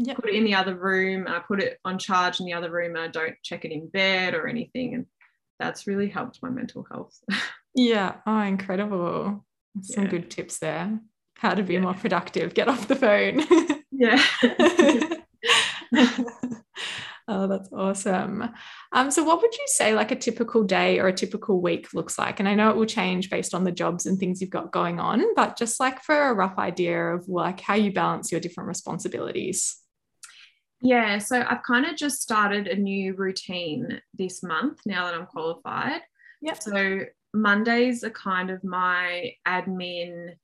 [0.00, 0.16] Yep.
[0.16, 1.26] put it in the other room.
[1.26, 3.72] And I put it on charge in the other room and I don't check it
[3.72, 4.94] in bed or anything.
[4.94, 5.06] And
[5.58, 7.18] that's really helped my mental health.
[7.74, 8.16] Yeah.
[8.26, 9.44] Oh, incredible.
[9.82, 10.10] Some Yeah.
[10.10, 10.98] good tips there.
[11.36, 11.80] How to be Yeah.
[11.80, 12.52] more productive.
[12.54, 13.36] Get off the phone.
[13.92, 14.20] yeah.
[17.28, 18.48] oh, that's awesome.
[18.92, 22.18] Um, so what would you say like a typical day or a typical week looks
[22.18, 22.40] like?
[22.40, 25.00] And I know it will change based on the jobs and things you've got going
[25.00, 28.68] on, but just like for a rough idea of like how you balance your different
[28.68, 29.78] responsibilities.
[30.80, 35.26] Yeah, so I've kind of just started a new routine this month now that I'm
[35.26, 36.02] qualified.
[36.40, 36.62] Yep.
[36.62, 37.00] So
[37.34, 40.34] Mondays are kind of my admin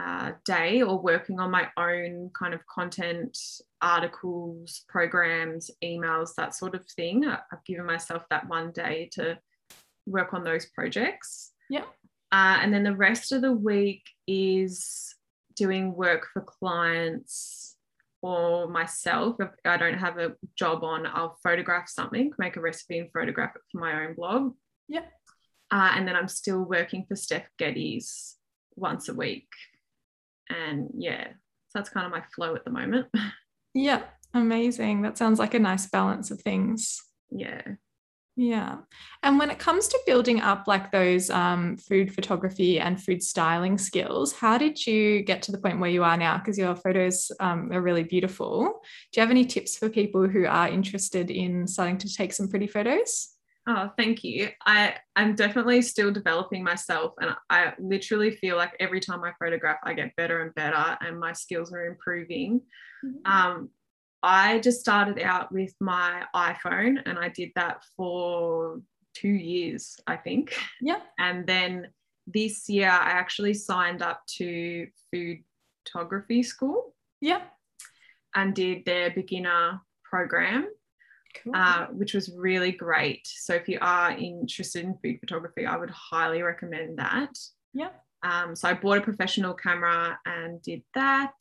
[0.00, 3.36] uh, day or working on my own kind of content,
[3.82, 7.26] articles, programs, emails, that sort of thing.
[7.26, 9.38] I've given myself that one day to
[10.06, 11.52] work on those projects.
[11.68, 11.84] Yeah.
[12.32, 15.14] Uh, and then the rest of the week is
[15.56, 17.76] doing work for clients
[18.22, 19.36] or myself.
[19.40, 23.56] If I don't have a job on, I'll photograph something, make a recipe and photograph
[23.56, 24.54] it for my own blog.
[24.88, 25.10] Yep.
[25.70, 28.36] Uh, and then I'm still working for Steph Geddes
[28.76, 29.48] once a week.
[30.50, 31.28] And yeah,
[31.68, 33.06] so that's kind of my flow at the moment.
[33.72, 34.02] Yeah.
[34.34, 35.02] Amazing.
[35.02, 37.00] That sounds like a nice balance of things.
[37.30, 37.62] yeah.
[38.36, 38.78] Yeah.
[39.22, 43.76] And when it comes to building up like those um, food photography and food styling
[43.76, 46.38] skills, how did you get to the point where you are now?
[46.38, 48.80] Because your photos um, are really beautiful.
[49.12, 52.48] Do you have any tips for people who are interested in starting to take some
[52.48, 53.28] pretty photos?
[53.66, 54.48] Oh, thank you.
[54.64, 59.78] I I'm definitely still developing myself, and I literally feel like every time I photograph,
[59.84, 62.62] I get better and better, and my skills are improving.
[63.24, 63.70] Um,
[64.22, 68.80] I just started out with my iPhone, and I did that for
[69.14, 70.54] two years, I think.
[70.80, 71.00] Yeah.
[71.18, 71.88] And then
[72.26, 75.38] this year, I actually signed up to food
[75.86, 77.42] photography school Yeah.
[78.34, 80.68] and did their beginner program
[81.42, 81.52] Cool.
[81.54, 83.26] uh, which was really great.
[83.26, 87.30] So if you are interested in food photography, I would highly recommend that.
[87.72, 87.90] Yeah.
[88.22, 91.32] Um, so I bought a professional camera and did that.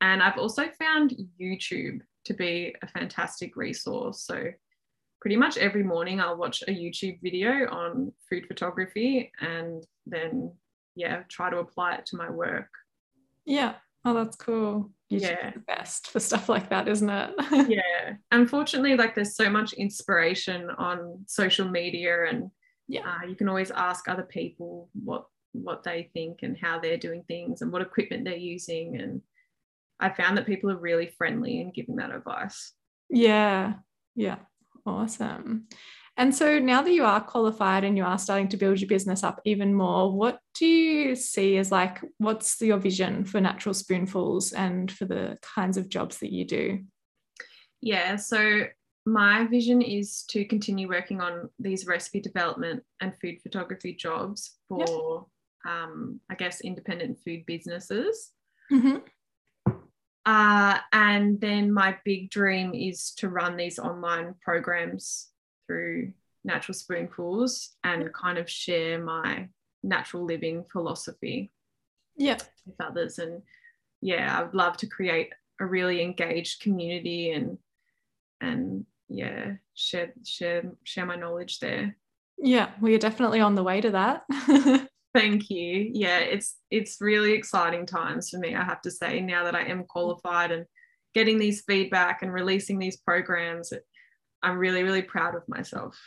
[0.00, 4.22] And I've also found YouTube to be a fantastic resource.
[4.24, 4.44] So
[5.20, 10.52] pretty much every morning I'll watch a YouTube video on food photography and then
[10.94, 12.68] yeah, try to apply it to my work.
[13.44, 13.74] yeah.
[14.06, 14.90] Oh, that's cool.
[15.12, 15.50] YouTube's Yeah.
[15.50, 17.34] the best for stuff like that, isn't it?
[17.68, 22.50] yeah unfortunately like there's so much inspiration on social media and
[22.88, 23.02] Yeah.
[23.08, 27.24] uh, you can always ask other people what what they think and how they're doing
[27.28, 29.22] things and what equipment they're using and
[30.00, 32.72] i found that people are really friendly in giving that advice
[33.08, 33.74] Yeah.
[34.14, 34.38] Yeah.
[34.84, 35.66] Awesome.
[36.16, 39.22] And so now that you are qualified and you are starting to build your business
[39.22, 44.52] up even more, what do you see as like, what's your vision for Natural Spoonfuls
[44.52, 46.80] and for the kinds of jobs that you do?
[47.82, 48.62] yeah so
[49.04, 54.88] my vision is to continue working on these recipe development and food photography jobs Yep.
[54.88, 55.26] for
[55.68, 58.32] um, i guess independent food businesses
[58.72, 59.02] Mhm.
[60.24, 65.28] Uh, and then my big dream is to run these online programs
[65.66, 66.12] through
[66.44, 69.48] Natural Spoonfuls and kind of share my
[69.82, 71.50] natural living philosophy
[72.16, 72.38] Yeah.
[72.64, 73.18] with others.
[73.18, 73.42] And
[74.00, 77.58] yeah, I would love to create a really engaged community and
[78.40, 81.96] and yeah, share share share my knowledge there.
[82.38, 82.70] Yeah.
[82.80, 84.24] Well, you're definitely on the way to that.
[85.14, 85.90] Thank you.
[85.94, 89.62] Yeah, it's it's really exciting times for me, I have to say, now that I
[89.62, 90.66] am qualified and
[91.14, 93.72] getting these feedback and releasing these programs.
[94.42, 95.98] I'm really, really proud of myself.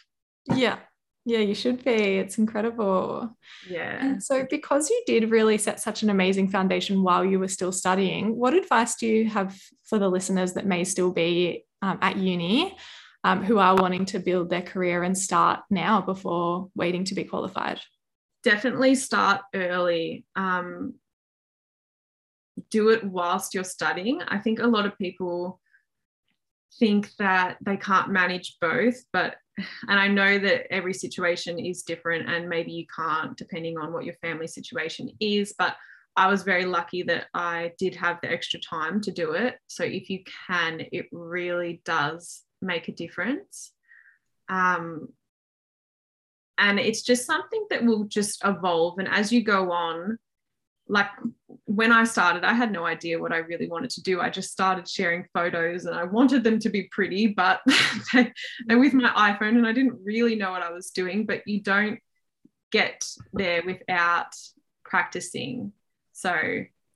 [0.54, 0.80] yeah.
[1.26, 1.92] Yeah, you should be.
[1.92, 3.38] It's incredible.
[3.70, 4.04] Yeah.
[4.04, 7.72] And so, because you did really set such an amazing foundation while you were still
[7.72, 12.18] studying, what advice do you have for the listeners that may still be um, at
[12.18, 12.76] uni
[13.24, 17.26] um, who are wanting to build their career and start now before waiting to be
[17.26, 17.80] qualified?
[18.44, 20.26] Definitely start early.
[20.36, 20.96] Um,
[22.72, 24.22] do it whilst you're studying.
[24.24, 25.60] I think a lot of people
[26.78, 29.36] think that they can't manage both, but
[29.90, 34.06] and I know that every situation is different and maybe you can't depending on what
[34.06, 35.76] your family situation is, but
[36.16, 39.56] I was very lucky that I did have the extra time to do it.
[39.68, 43.72] So if you can, it really does make a difference.
[44.50, 45.10] Um,
[46.58, 49.00] and it's just something that will just evolve.
[49.00, 50.18] And as you go on,
[50.90, 51.08] like
[51.66, 54.20] when I started, I had no idea what I really wanted to do.
[54.20, 57.62] I just started sharing photos and I wanted them to be pretty, but
[58.14, 61.28] they're with my iPhone and I didn't really know what I was doing.
[61.28, 62.00] But you don't
[62.72, 64.36] get there without
[64.84, 65.74] practicing.
[66.14, 66.36] So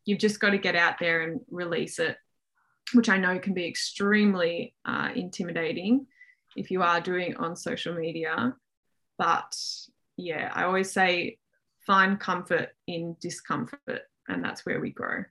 [0.06, 2.17] you've just got to get out there and release it,
[2.93, 6.08] which I know can be extremely uh, intimidating
[6.56, 8.56] if you are doing on social media.
[9.19, 9.56] But
[10.17, 11.38] yeah, I always say
[11.86, 15.24] find comfort in discomfort, and that's where we grow.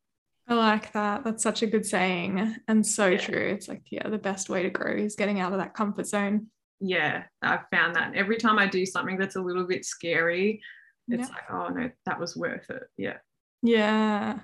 [0.48, 1.24] I like that.
[1.24, 3.18] That's such a good saying and so yeah.
[3.18, 3.48] true.
[3.54, 6.48] It's like, yeah, the best way to grow is getting out of that comfort zone.
[6.80, 8.14] Yeah, I've found that.
[8.16, 10.60] Every time I do something that's a little bit scary,
[11.08, 11.34] it's yeah.
[11.34, 12.82] like, oh no, that was worth it.
[12.96, 13.18] Yeah.
[13.62, 14.40] Yeah.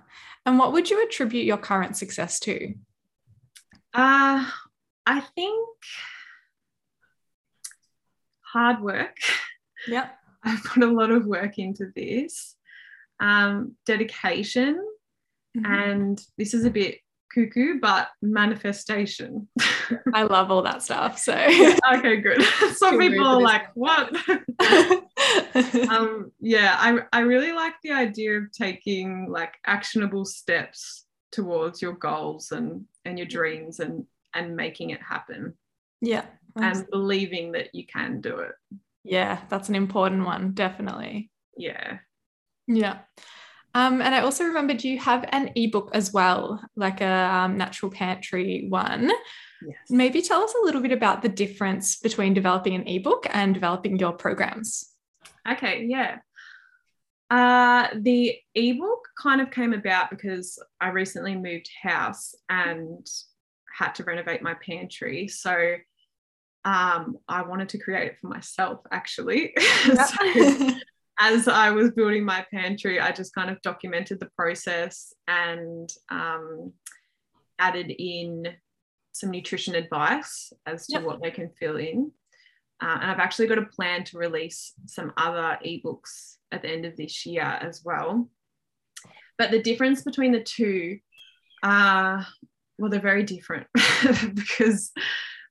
[0.47, 2.75] And what would you attribute your current success to?
[3.93, 4.49] Uh,
[5.05, 5.69] I think
[8.41, 9.17] hard work.
[9.87, 10.09] Yeah.
[10.45, 12.55] I've put a lot of work into this.
[13.21, 14.81] Um, dedication,
[15.57, 15.67] mm-hmm.
[15.67, 16.99] and this is a bit
[17.35, 19.49] cuckoo, but manifestation.
[20.15, 21.19] I love all that stuff.
[21.19, 21.33] So
[21.95, 22.43] okay, good.
[22.75, 24.15] Some people are like, what?
[25.91, 31.93] um, yeah, I, I really like the idea of taking like actionable steps towards your
[31.93, 35.55] goals and and your dreams and and making it happen.
[36.01, 36.27] Yeah.
[36.57, 38.55] And believing that you can do it.
[39.05, 41.31] Yeah, that's an important one, definitely.
[41.57, 41.99] Yeah.
[42.67, 42.99] Yeah.
[43.75, 47.91] Um, and I also remembered you have an ebook as well, like a um, natural
[47.91, 49.11] pantry one.
[49.67, 49.77] Yes.
[49.91, 53.99] Maybe tell us a little bit about the difference between developing an ebook and developing
[53.99, 54.91] your programs.
[55.51, 56.19] Okay, yeah.
[57.31, 63.07] Uh, the ebook kind of came about because I recently moved house and
[63.77, 65.29] had to renovate my pantry.
[65.29, 65.77] So
[66.69, 69.55] um, I wanted to create it for myself actually.
[69.85, 70.71] so,
[71.19, 76.75] as I was building my pantry, I just kind of documented the process and um,
[77.59, 78.49] added in
[79.13, 81.05] some nutrition advice as to yep.
[81.05, 82.13] what they can fill in.
[82.81, 86.85] Uh, and I've actually got a plan to release some other ebooks at the end
[86.85, 88.29] of this year as well.
[89.39, 90.99] But the difference between the two,
[91.63, 92.23] uh,
[92.79, 93.67] well, they're very different
[94.35, 94.93] because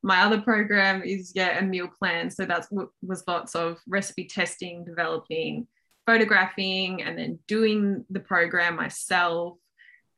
[0.07, 2.31] my other program is yeah a meal plan.
[2.31, 2.67] So that
[3.01, 5.67] was lots of recipe testing developing
[6.05, 9.57] photographing and then doing the program myself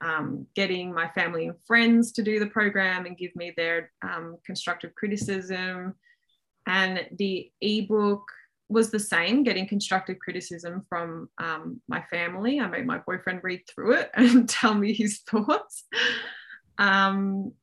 [0.02, 4.38] um, getting my family and friends to do the program and give me their um,
[4.46, 5.96] constructive criticism.
[6.66, 8.24] And the ebook
[8.70, 12.60] was the same getting constructive criticism from um, my family.
[12.60, 15.86] I made my boyfriend read through it and tell me his thoughts.
[16.78, 17.54] Um,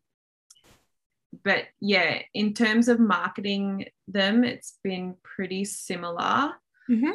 [1.45, 6.53] but yeah, in terms of marketing them, it's been pretty similar.
[6.91, 7.13] Mm-hmm.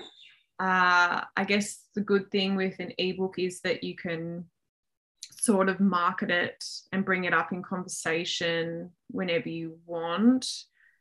[0.60, 4.46] Uh, I guess the good thing with an ebook is that you can
[5.40, 10.48] sort of market it and bring it up in conversation whenever you want.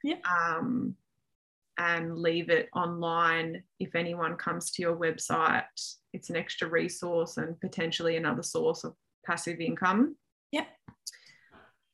[0.02, 0.16] Yeah.
[0.24, 0.94] Um,
[1.76, 5.64] and leave it online if anyone comes to your website.
[6.12, 8.94] It's an extra resource and potentially another source of
[9.24, 10.16] passive income.
[10.52, 10.64] Yeah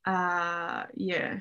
[0.06, 1.38] uh, yeah.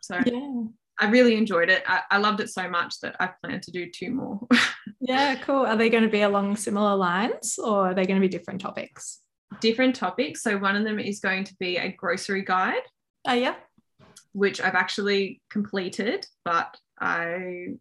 [0.00, 0.62] So yeah.
[0.98, 1.82] I really enjoyed it.
[1.86, 4.46] I, I loved it so much that I plan to do two more.
[5.00, 5.66] yeah, cool.
[5.66, 8.60] Are they going to be along similar lines or are they going to be different
[8.60, 9.20] topics?
[9.60, 10.42] Different topics.
[10.42, 12.82] So one of them is going to be a grocery guide.
[13.26, 13.54] Oh, yeah.
[14.32, 17.76] Which I've actually completed, but I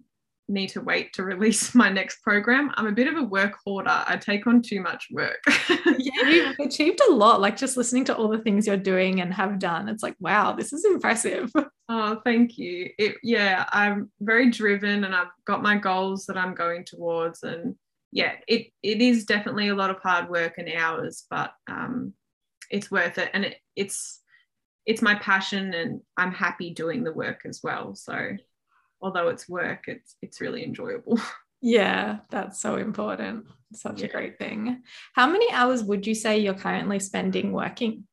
[0.50, 2.72] need to wait to release my next program.
[2.76, 4.04] I'm a bit of a work hoarder.
[4.08, 5.42] I take on too much work.
[5.98, 7.42] yeah, you've achieved a lot.
[7.42, 10.54] Like just listening to all the things you're doing and have done, it's like, wow,
[10.54, 11.52] this is impressive.
[11.92, 12.92] Oh, thank you.
[13.00, 17.42] It, yeah, I'm very driven and I've got my goals that I'm going towards.
[17.42, 17.74] And
[18.12, 22.14] yeah, it, it is definitely a lot of hard work and hours, but um,
[22.70, 23.32] it's worth it.
[23.34, 24.22] And it, it's,
[24.86, 27.96] it's my passion and I'm happy doing the work as well.
[27.96, 28.34] So
[29.02, 31.20] although it's work, it's it's really enjoyable.
[31.62, 33.46] Yeah, that's so important.
[33.74, 34.06] Such yeah.
[34.06, 34.82] a great thing.
[35.14, 38.08] How many hours would you say you're currently spending working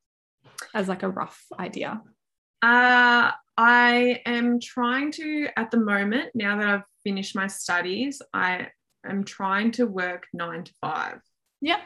[0.74, 2.02] as like a rough idea?
[2.62, 8.68] Uh, I am trying to, at the moment, now that I've finished my studies, I
[9.08, 11.20] am trying to work nine to five.
[11.60, 11.80] Yeah.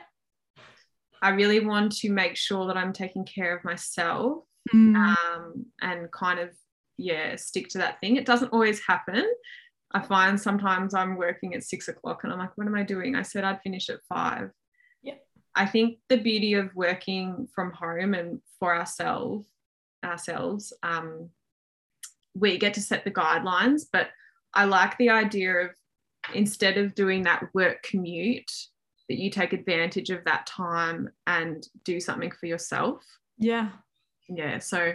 [1.22, 4.44] I really want to make sure that I'm taking care of myself
[4.74, 4.96] mm.
[4.96, 6.50] um, and kind of
[7.00, 8.16] yeah, stick to that thing.
[8.16, 9.24] It doesn't always happen.
[9.92, 13.16] I find sometimes I'm working at six o'clock and I'm like, what am I doing?
[13.16, 14.50] I said I'd finish at five.
[15.02, 15.14] Yeah.
[15.56, 19.46] I think the beauty of working from home and for ourselves,
[20.04, 21.30] ourselves, um,
[22.34, 24.10] we get to set the guidelines, but
[24.54, 25.70] I like the idea of
[26.34, 28.52] instead of doing that work commute,
[29.08, 33.02] that you take advantage of that time and do something for yourself.
[33.38, 33.70] Yeah.
[34.28, 34.60] Yeah.
[34.60, 34.92] So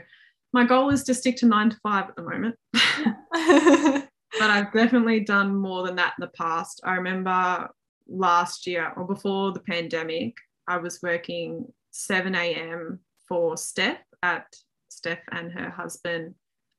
[0.55, 2.55] my goal is to stick to nine to five at the moment.
[4.39, 6.79] but I've definitely done more than that in the past.
[6.85, 7.67] I remember
[8.07, 10.33] last year or before the pandemic,
[10.65, 13.01] I was working 7 a.m.
[13.27, 14.45] for Steph at
[14.87, 16.35] Steph and her husband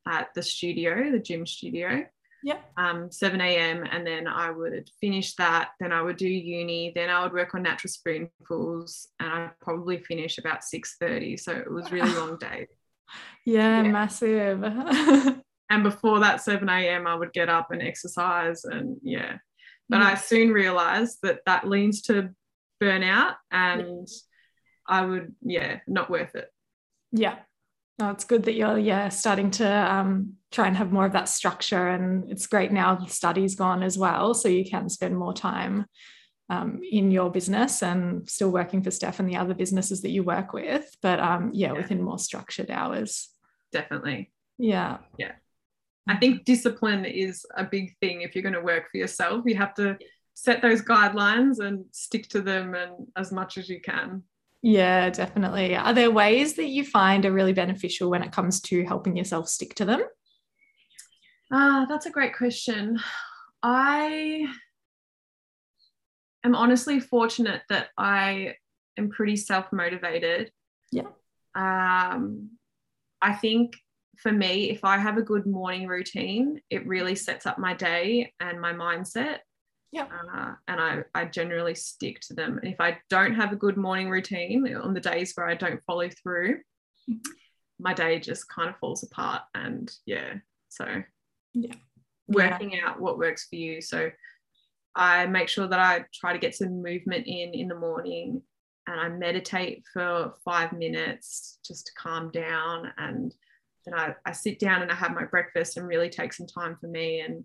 [0.09, 2.07] at the studio, the gym studio.
[2.43, 2.61] Yeah.
[2.79, 3.85] Um, 7 a.m.
[3.91, 5.73] and then I would finish that.
[5.81, 6.93] Then I would do uni.
[6.95, 11.39] Then I would work on natural spoonfuls, and I'd probably finish about 6:30.
[11.39, 12.69] So it was really long day.
[13.45, 13.91] Yeah, yeah.
[13.91, 14.63] massive.
[15.71, 17.07] and before that 7 a.m.
[17.07, 19.39] I would get up and exercise, and yeah.
[19.89, 22.31] But I soon realized that that leans to
[22.83, 24.09] burnout, and
[24.87, 26.49] I would yeah, not worth it.
[27.13, 27.37] Yeah,
[27.99, 31.29] no, it's good that you're yeah starting to um, try and have more of that
[31.29, 35.33] structure, and it's great now the study's gone as well, so you can spend more
[35.33, 35.87] time
[36.49, 40.23] um, in your business and still working for Steph and the other businesses that you
[40.23, 43.29] work with, but um, yeah, yeah, within more structured hours.
[43.73, 44.31] Definitely.
[44.59, 44.99] Yeah.
[45.19, 45.33] Yeah.
[46.09, 49.43] I think discipline is a big thing if you're going to work for yourself.
[49.45, 49.99] You have to
[50.35, 54.23] set those guidelines and stick to them and as much as you can.
[54.63, 55.77] Yeah, definitely.
[55.77, 59.49] Are there ways that you find are really beneficial when it comes to helping yourself
[59.49, 60.03] stick to them?
[61.53, 62.99] Ah, uh, that's a great question.
[63.63, 64.47] I
[66.47, 68.55] am honestly fortunate that I
[68.97, 70.51] am pretty self motivated.
[70.91, 71.09] Yeah.
[71.55, 72.51] Um,
[73.21, 73.75] I think
[74.19, 78.33] for me, if I have a good morning routine, it really sets up my day
[78.41, 79.39] and my mindset.
[79.93, 80.07] Yeah.
[80.35, 82.59] Uh, and I, I generally stick to them.
[82.63, 85.83] And if I don't have a good morning routine on the days where I don't
[85.87, 86.57] follow through,
[87.09, 87.33] mm-hmm.
[87.79, 89.43] my day just kind of falls apart.
[89.55, 90.35] And yeah,
[90.69, 91.03] so
[91.55, 91.75] yeah,
[92.29, 92.89] working yeah.
[92.89, 93.81] out what works for you.
[93.81, 94.11] So
[94.97, 98.43] I make sure that I try to get some movement in in the morning
[98.87, 102.93] and I meditate for five minutes just to calm down.
[102.97, 103.35] And
[103.85, 106.77] then I, I sit down and I have my breakfast and really take some time
[106.81, 107.45] for me and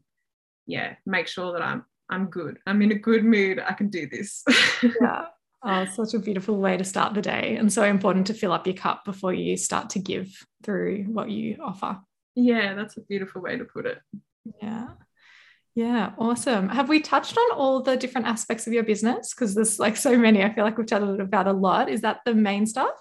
[0.65, 2.59] yeah, make sure that I'm I'm good.
[2.65, 3.59] I'm in a good mood.
[3.59, 4.43] I can do this.
[5.01, 5.25] yeah.
[5.63, 8.65] Oh, such a beautiful way to start the day and so important to fill up
[8.65, 11.99] your cup before you start to give through what you offer.
[12.35, 13.99] Yeah, that's a beautiful way to put it.
[14.61, 14.87] Yeah.
[15.75, 16.67] Yeah, awesome.
[16.69, 19.33] Have we touched on all the different aspects of your business?
[19.33, 20.43] Because there's like so many.
[20.43, 21.89] I feel like we've chatted about a lot.
[21.89, 22.95] Is that the main stuff?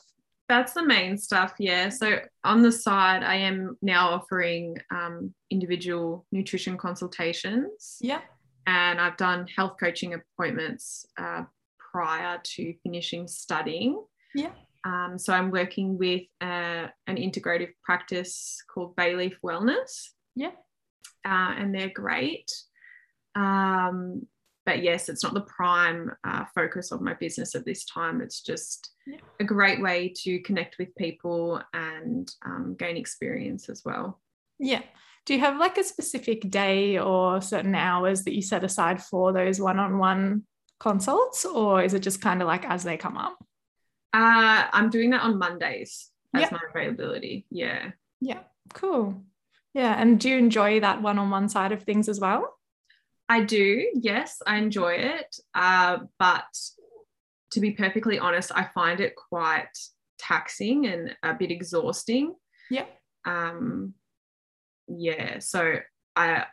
[0.48, 1.88] That's the main stuff, yeah.
[1.90, 7.98] So on the side, I am now offering um, individual nutrition consultations.
[8.00, 8.20] Yeah.
[8.66, 11.44] And I've done health coaching appointments uh,
[11.92, 14.02] prior to finishing studying.
[14.34, 14.50] Yeah.
[14.84, 20.10] Um, so I'm working with uh, an integrative practice called Bayleaf Wellness.
[20.34, 20.50] Yeah
[21.24, 22.50] uh, and they're great.
[23.34, 24.26] Um,
[24.66, 28.20] but yes, it's not the prime uh, focus of my business at this time.
[28.20, 29.16] It's just yeah.
[29.40, 34.20] a great way to connect with people and um, gain experience as well.
[34.58, 34.82] Yeah.
[35.26, 39.32] Do you have like a specific day or certain hours that you set aside for
[39.32, 40.44] those one on one
[40.78, 43.36] consults, or is it just kind of like as they come up?
[44.12, 46.52] Uh, I'm doing that on Mondays as yep.
[46.52, 47.46] my availability.
[47.50, 47.90] Yeah.
[48.20, 48.40] Yeah.
[48.72, 49.24] Cool.
[49.74, 49.94] Yeah.
[50.00, 52.56] And do you enjoy that one on one side of things as well?
[53.28, 53.88] I do.
[53.94, 55.36] Yes, I enjoy it.
[55.54, 56.44] Uh, but
[57.52, 59.76] to be perfectly honest, I find it quite
[60.18, 62.34] taxing and a bit exhausting.
[62.70, 62.86] Yeah.
[63.24, 63.94] Um,
[64.88, 65.38] yeah.
[65.38, 65.76] So
[66.16, 66.46] I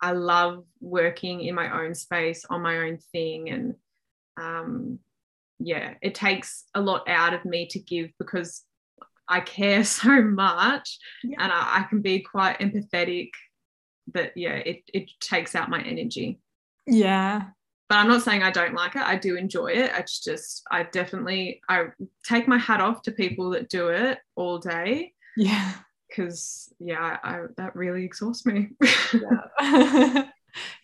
[0.00, 3.74] I love working in my own space on my own thing and
[4.40, 5.00] um,
[5.58, 8.62] yeah, it takes a lot out of me to give because
[9.28, 11.36] I care so much yeah.
[11.42, 13.30] and I, I, can be quite empathetic
[14.14, 16.40] that yeah it, it takes out my energy.
[16.86, 17.42] Yeah.
[17.88, 19.02] But I'm not saying I don't like it.
[19.02, 19.90] I do enjoy it.
[19.96, 21.86] It's just I definitely I
[22.26, 25.72] take my hat off to people that do it all day yeah.
[26.08, 28.70] because yeah I, that really exhausts me.
[29.12, 30.28] Yeah.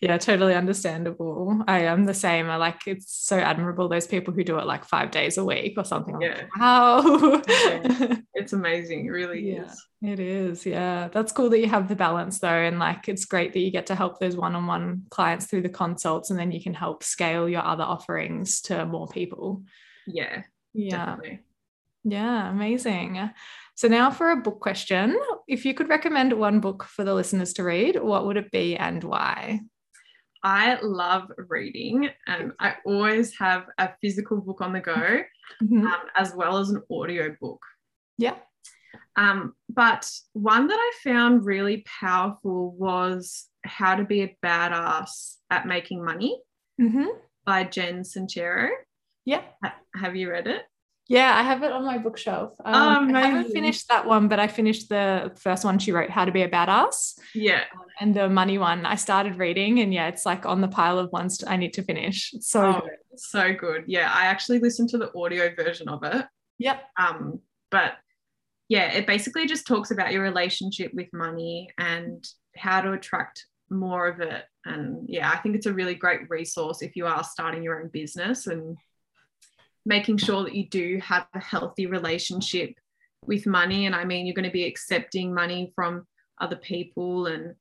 [0.01, 1.63] Yeah, totally understandable.
[1.67, 2.49] I am the same.
[2.49, 5.73] I like it's so admirable those people who do it like five days a week
[5.77, 6.19] or something.
[6.21, 6.35] Yeah.
[6.35, 7.41] Like, wow.
[7.47, 8.15] yeah.
[8.37, 9.05] It's amazing.
[9.05, 9.85] It really yeah, is.
[10.01, 10.65] It is.
[10.65, 11.07] Yeah.
[11.07, 12.49] That's cool that you have the balance though.
[12.49, 16.29] And like it's great that you get to help those one-on-one clients through the consults
[16.29, 19.63] and then you can help scale your other offerings to more people.
[20.05, 20.43] Yeah.
[20.73, 21.05] Yeah.
[21.05, 21.39] Definitely.
[22.07, 23.31] Yeah, amazing.
[23.75, 25.19] So now for a book question.
[25.47, 28.77] If you could recommend one book for the listeners to read, what would it be
[28.77, 29.59] and why?
[30.43, 35.87] I love reading and I always have a physical book on the go mm-hmm.
[35.87, 37.61] um, as well as an audio book.
[38.17, 38.35] Yeah.
[39.17, 45.67] Um, but one that I found really powerful was How to Be a Badass at
[45.67, 46.39] Making Money
[46.79, 47.07] mm-hmm.
[47.45, 48.69] by Jen Sincero.
[49.25, 49.41] Yeah.
[49.95, 50.61] Have you read it?
[51.07, 52.53] Yeah, I have it on my bookshelf.
[52.65, 56.09] Um, oh, I haven't finished that one, but I finished the first one she wrote,
[56.09, 57.19] How to Be a Badass.
[57.35, 57.65] Yeah.
[57.99, 61.11] And the money one I started reading, and yeah, it's like on the pile of
[61.11, 62.31] ones I need to finish.
[62.33, 63.19] It's so oh, good.
[63.19, 63.83] So good.
[63.85, 66.25] Yeah, I actually listened to the audio version of it.
[66.57, 66.83] Yep.
[66.97, 67.39] Um,
[67.69, 67.93] but
[68.67, 72.25] yeah, it basically just talks about your relationship with money and
[72.55, 74.43] how to attract more of it.
[74.65, 77.89] And yeah, I think it's a really great resource if you are starting your own
[77.89, 78.75] business and
[79.85, 82.73] making sure that you do have a healthy relationship
[83.25, 83.85] with money.
[83.85, 86.05] And I mean, you're going to be accepting money from
[86.41, 87.55] other people and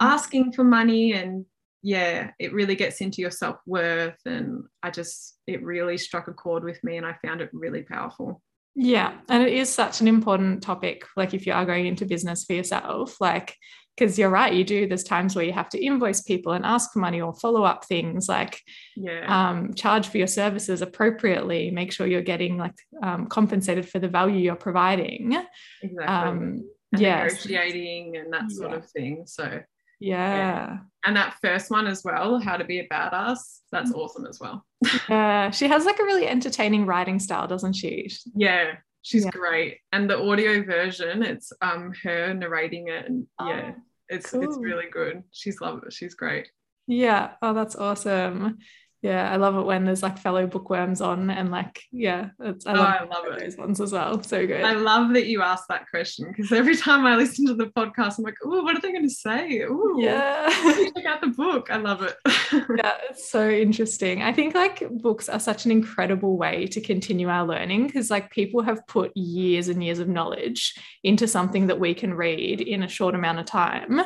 [0.00, 1.12] asking for money.
[1.12, 1.44] And
[1.82, 4.18] yeah, it really gets into your self worth.
[4.26, 7.82] And I just, it really struck a chord with me and I found it really
[7.82, 8.42] powerful.
[8.74, 9.16] Yeah.
[9.28, 11.04] And it is such an important topic.
[11.16, 13.56] Like, if you are going into business for yourself, like,
[13.98, 14.86] because you're right, you do.
[14.86, 17.84] There's times where you have to invoice people and ask for money or follow up
[17.84, 18.62] things like
[18.96, 19.24] yeah.
[19.26, 24.08] um, charge for your services appropriately, make sure you're getting like um, compensated for the
[24.08, 25.36] value you're providing.
[25.82, 26.04] Exactly.
[26.06, 27.32] Um, and yes.
[27.32, 28.76] negotiating and that sort yeah.
[28.76, 29.22] of thing.
[29.26, 29.60] So
[30.00, 30.36] yeah.
[30.36, 30.76] yeah.
[31.04, 33.96] And that first one as well, how to be a badass, that's mm.
[33.96, 34.64] awesome as well.
[35.08, 35.50] yeah.
[35.50, 38.10] She has like a really entertaining writing style, doesn't she?
[38.34, 38.76] Yeah.
[39.02, 39.30] She's yeah.
[39.30, 39.78] great.
[39.92, 44.42] And the audio version, it's um her narrating it and yeah, oh, it's cool.
[44.42, 45.22] it's really good.
[45.32, 45.82] She's love.
[45.90, 46.50] She's great.
[46.86, 47.32] Yeah.
[47.42, 48.58] Oh, that's awesome
[49.00, 52.72] yeah, I love it when there's like fellow bookworms on and like, yeah, it's, I,
[52.72, 53.40] oh, love, I love it.
[53.40, 54.20] Those ones as well.
[54.24, 54.62] So good.
[54.62, 58.18] I love that you asked that question because every time I listen to the podcast,
[58.18, 59.60] I'm like, oh, what are they going to say?
[59.60, 60.48] Ooh, yeah.
[60.94, 61.70] check out the book.
[61.70, 62.16] I love it.
[62.52, 64.22] yeah, it's so interesting.
[64.22, 68.30] I think like books are such an incredible way to continue our learning because like
[68.32, 70.74] people have put years and years of knowledge
[71.04, 74.00] into something that we can read in a short amount of time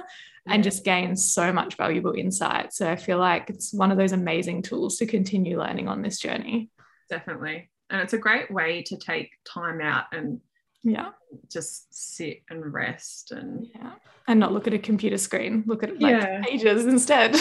[0.46, 2.72] and just gain so much valuable insight.
[2.72, 6.18] So I feel like it's one of those amazing tools to continue learning on this
[6.18, 6.70] journey.
[7.08, 7.70] Definitely.
[7.90, 10.40] And it's a great way to take time out and
[10.84, 11.10] yeah
[11.48, 13.92] just sit and rest and yeah
[14.26, 16.42] and not look at a computer screen look at like yeah.
[16.42, 17.36] pages instead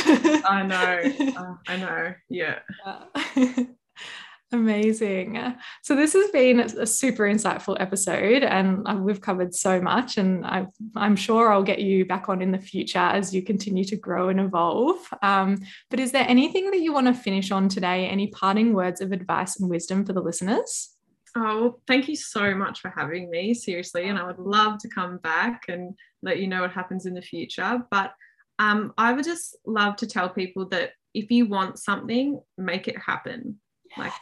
[0.46, 2.60] i know uh, i know yeah,
[3.36, 3.54] yeah.
[4.54, 5.56] Amazing.
[5.82, 10.18] So, this has been a super insightful episode, and uh, we've covered so much.
[10.18, 10.66] And I,
[10.98, 14.28] am sure I'll get you back on in the future as you continue to grow
[14.28, 14.98] and evolve.
[15.22, 18.10] Um, but is there anything that you want to finish on today?
[18.10, 20.98] Any parting words of advice and wisdom for the listeners?
[21.34, 24.10] Oh, well, thank you so much for having me, seriously.
[24.10, 27.22] And I would love to come back and let you know what happens in the
[27.22, 27.82] future.
[27.90, 28.12] But
[28.60, 32.98] um, I would just love to tell people that if you want something, make it
[32.98, 33.62] happen.
[33.92, 33.98] Yes.
[33.98, 34.14] Like,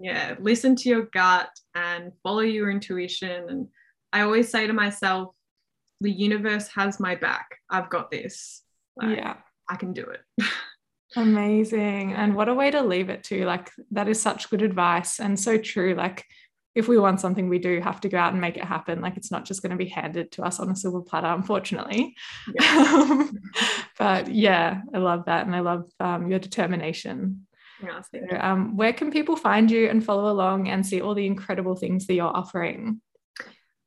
[0.00, 3.48] yeah listen to your gut and follow your intuition.
[3.48, 3.68] And
[4.12, 5.34] i always say to myself
[6.00, 7.58] the universe has my back.
[7.68, 8.62] I've got this.
[8.96, 9.36] Like, yeah.
[9.68, 10.20] I can do it.
[11.16, 12.14] Amazing.
[12.14, 15.38] And what a way to leave it to like that is such good advice and
[15.38, 15.94] so true.
[15.94, 16.24] Like
[16.74, 19.00] if we want something we do have to go out and make it happen.
[19.00, 22.14] Like it's not just going to be handed to us on a silver platter unfortunately.
[22.60, 23.28] Yeah.
[23.98, 25.46] but yeah i love that.
[25.46, 27.46] And i love um, your determination
[27.80, 31.74] so, um, where can people find you and follow along and see all the incredible
[31.74, 33.00] things that you're offering?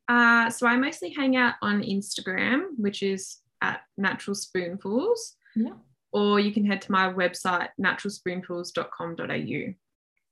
[0.08, 5.36] Uh, so I mostly hang out on Instagram, which is at Natural Spoonfuls.
[5.56, 5.72] Yeah.
[6.12, 9.74] Or you can head to my website, naturalspoonfuls.com.au.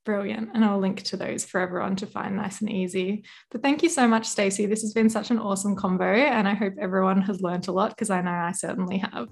[0.05, 0.49] Brilliant.
[0.53, 3.23] And I'll link to those for everyone to find nice and easy.
[3.51, 4.65] But thank you so much, Stacey.
[4.65, 6.03] This has been such an awesome combo.
[6.05, 9.29] and I hope everyone has learned a lot because I know I certainly have.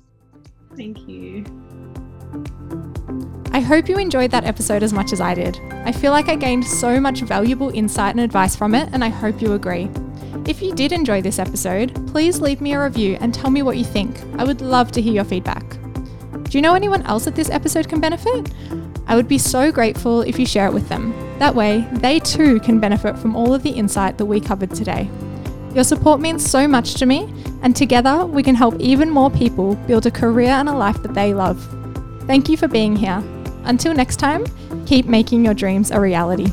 [0.76, 1.44] Thank you.
[3.62, 5.59] I hope you enjoyed that episode as much as I did.
[5.86, 9.09] I feel like I gained so much valuable insight and advice from it, and I
[9.09, 9.88] hope you agree.
[10.47, 13.78] If you did enjoy this episode, please leave me a review and tell me what
[13.78, 14.20] you think.
[14.39, 15.78] I would love to hear your feedback.
[16.41, 18.51] Do you know anyone else that this episode can benefit?
[19.05, 21.14] I would be so grateful if you share it with them.
[21.38, 25.07] That way, they too can benefit from all of the insight that we covered today.
[25.76, 27.32] Your support means so much to me,
[27.62, 31.14] and together we can help even more people build a career and a life that
[31.14, 31.64] they love.
[32.26, 33.24] Thank you for being here.
[33.66, 34.45] Until next time,
[34.86, 36.51] keep making your dreams a reality.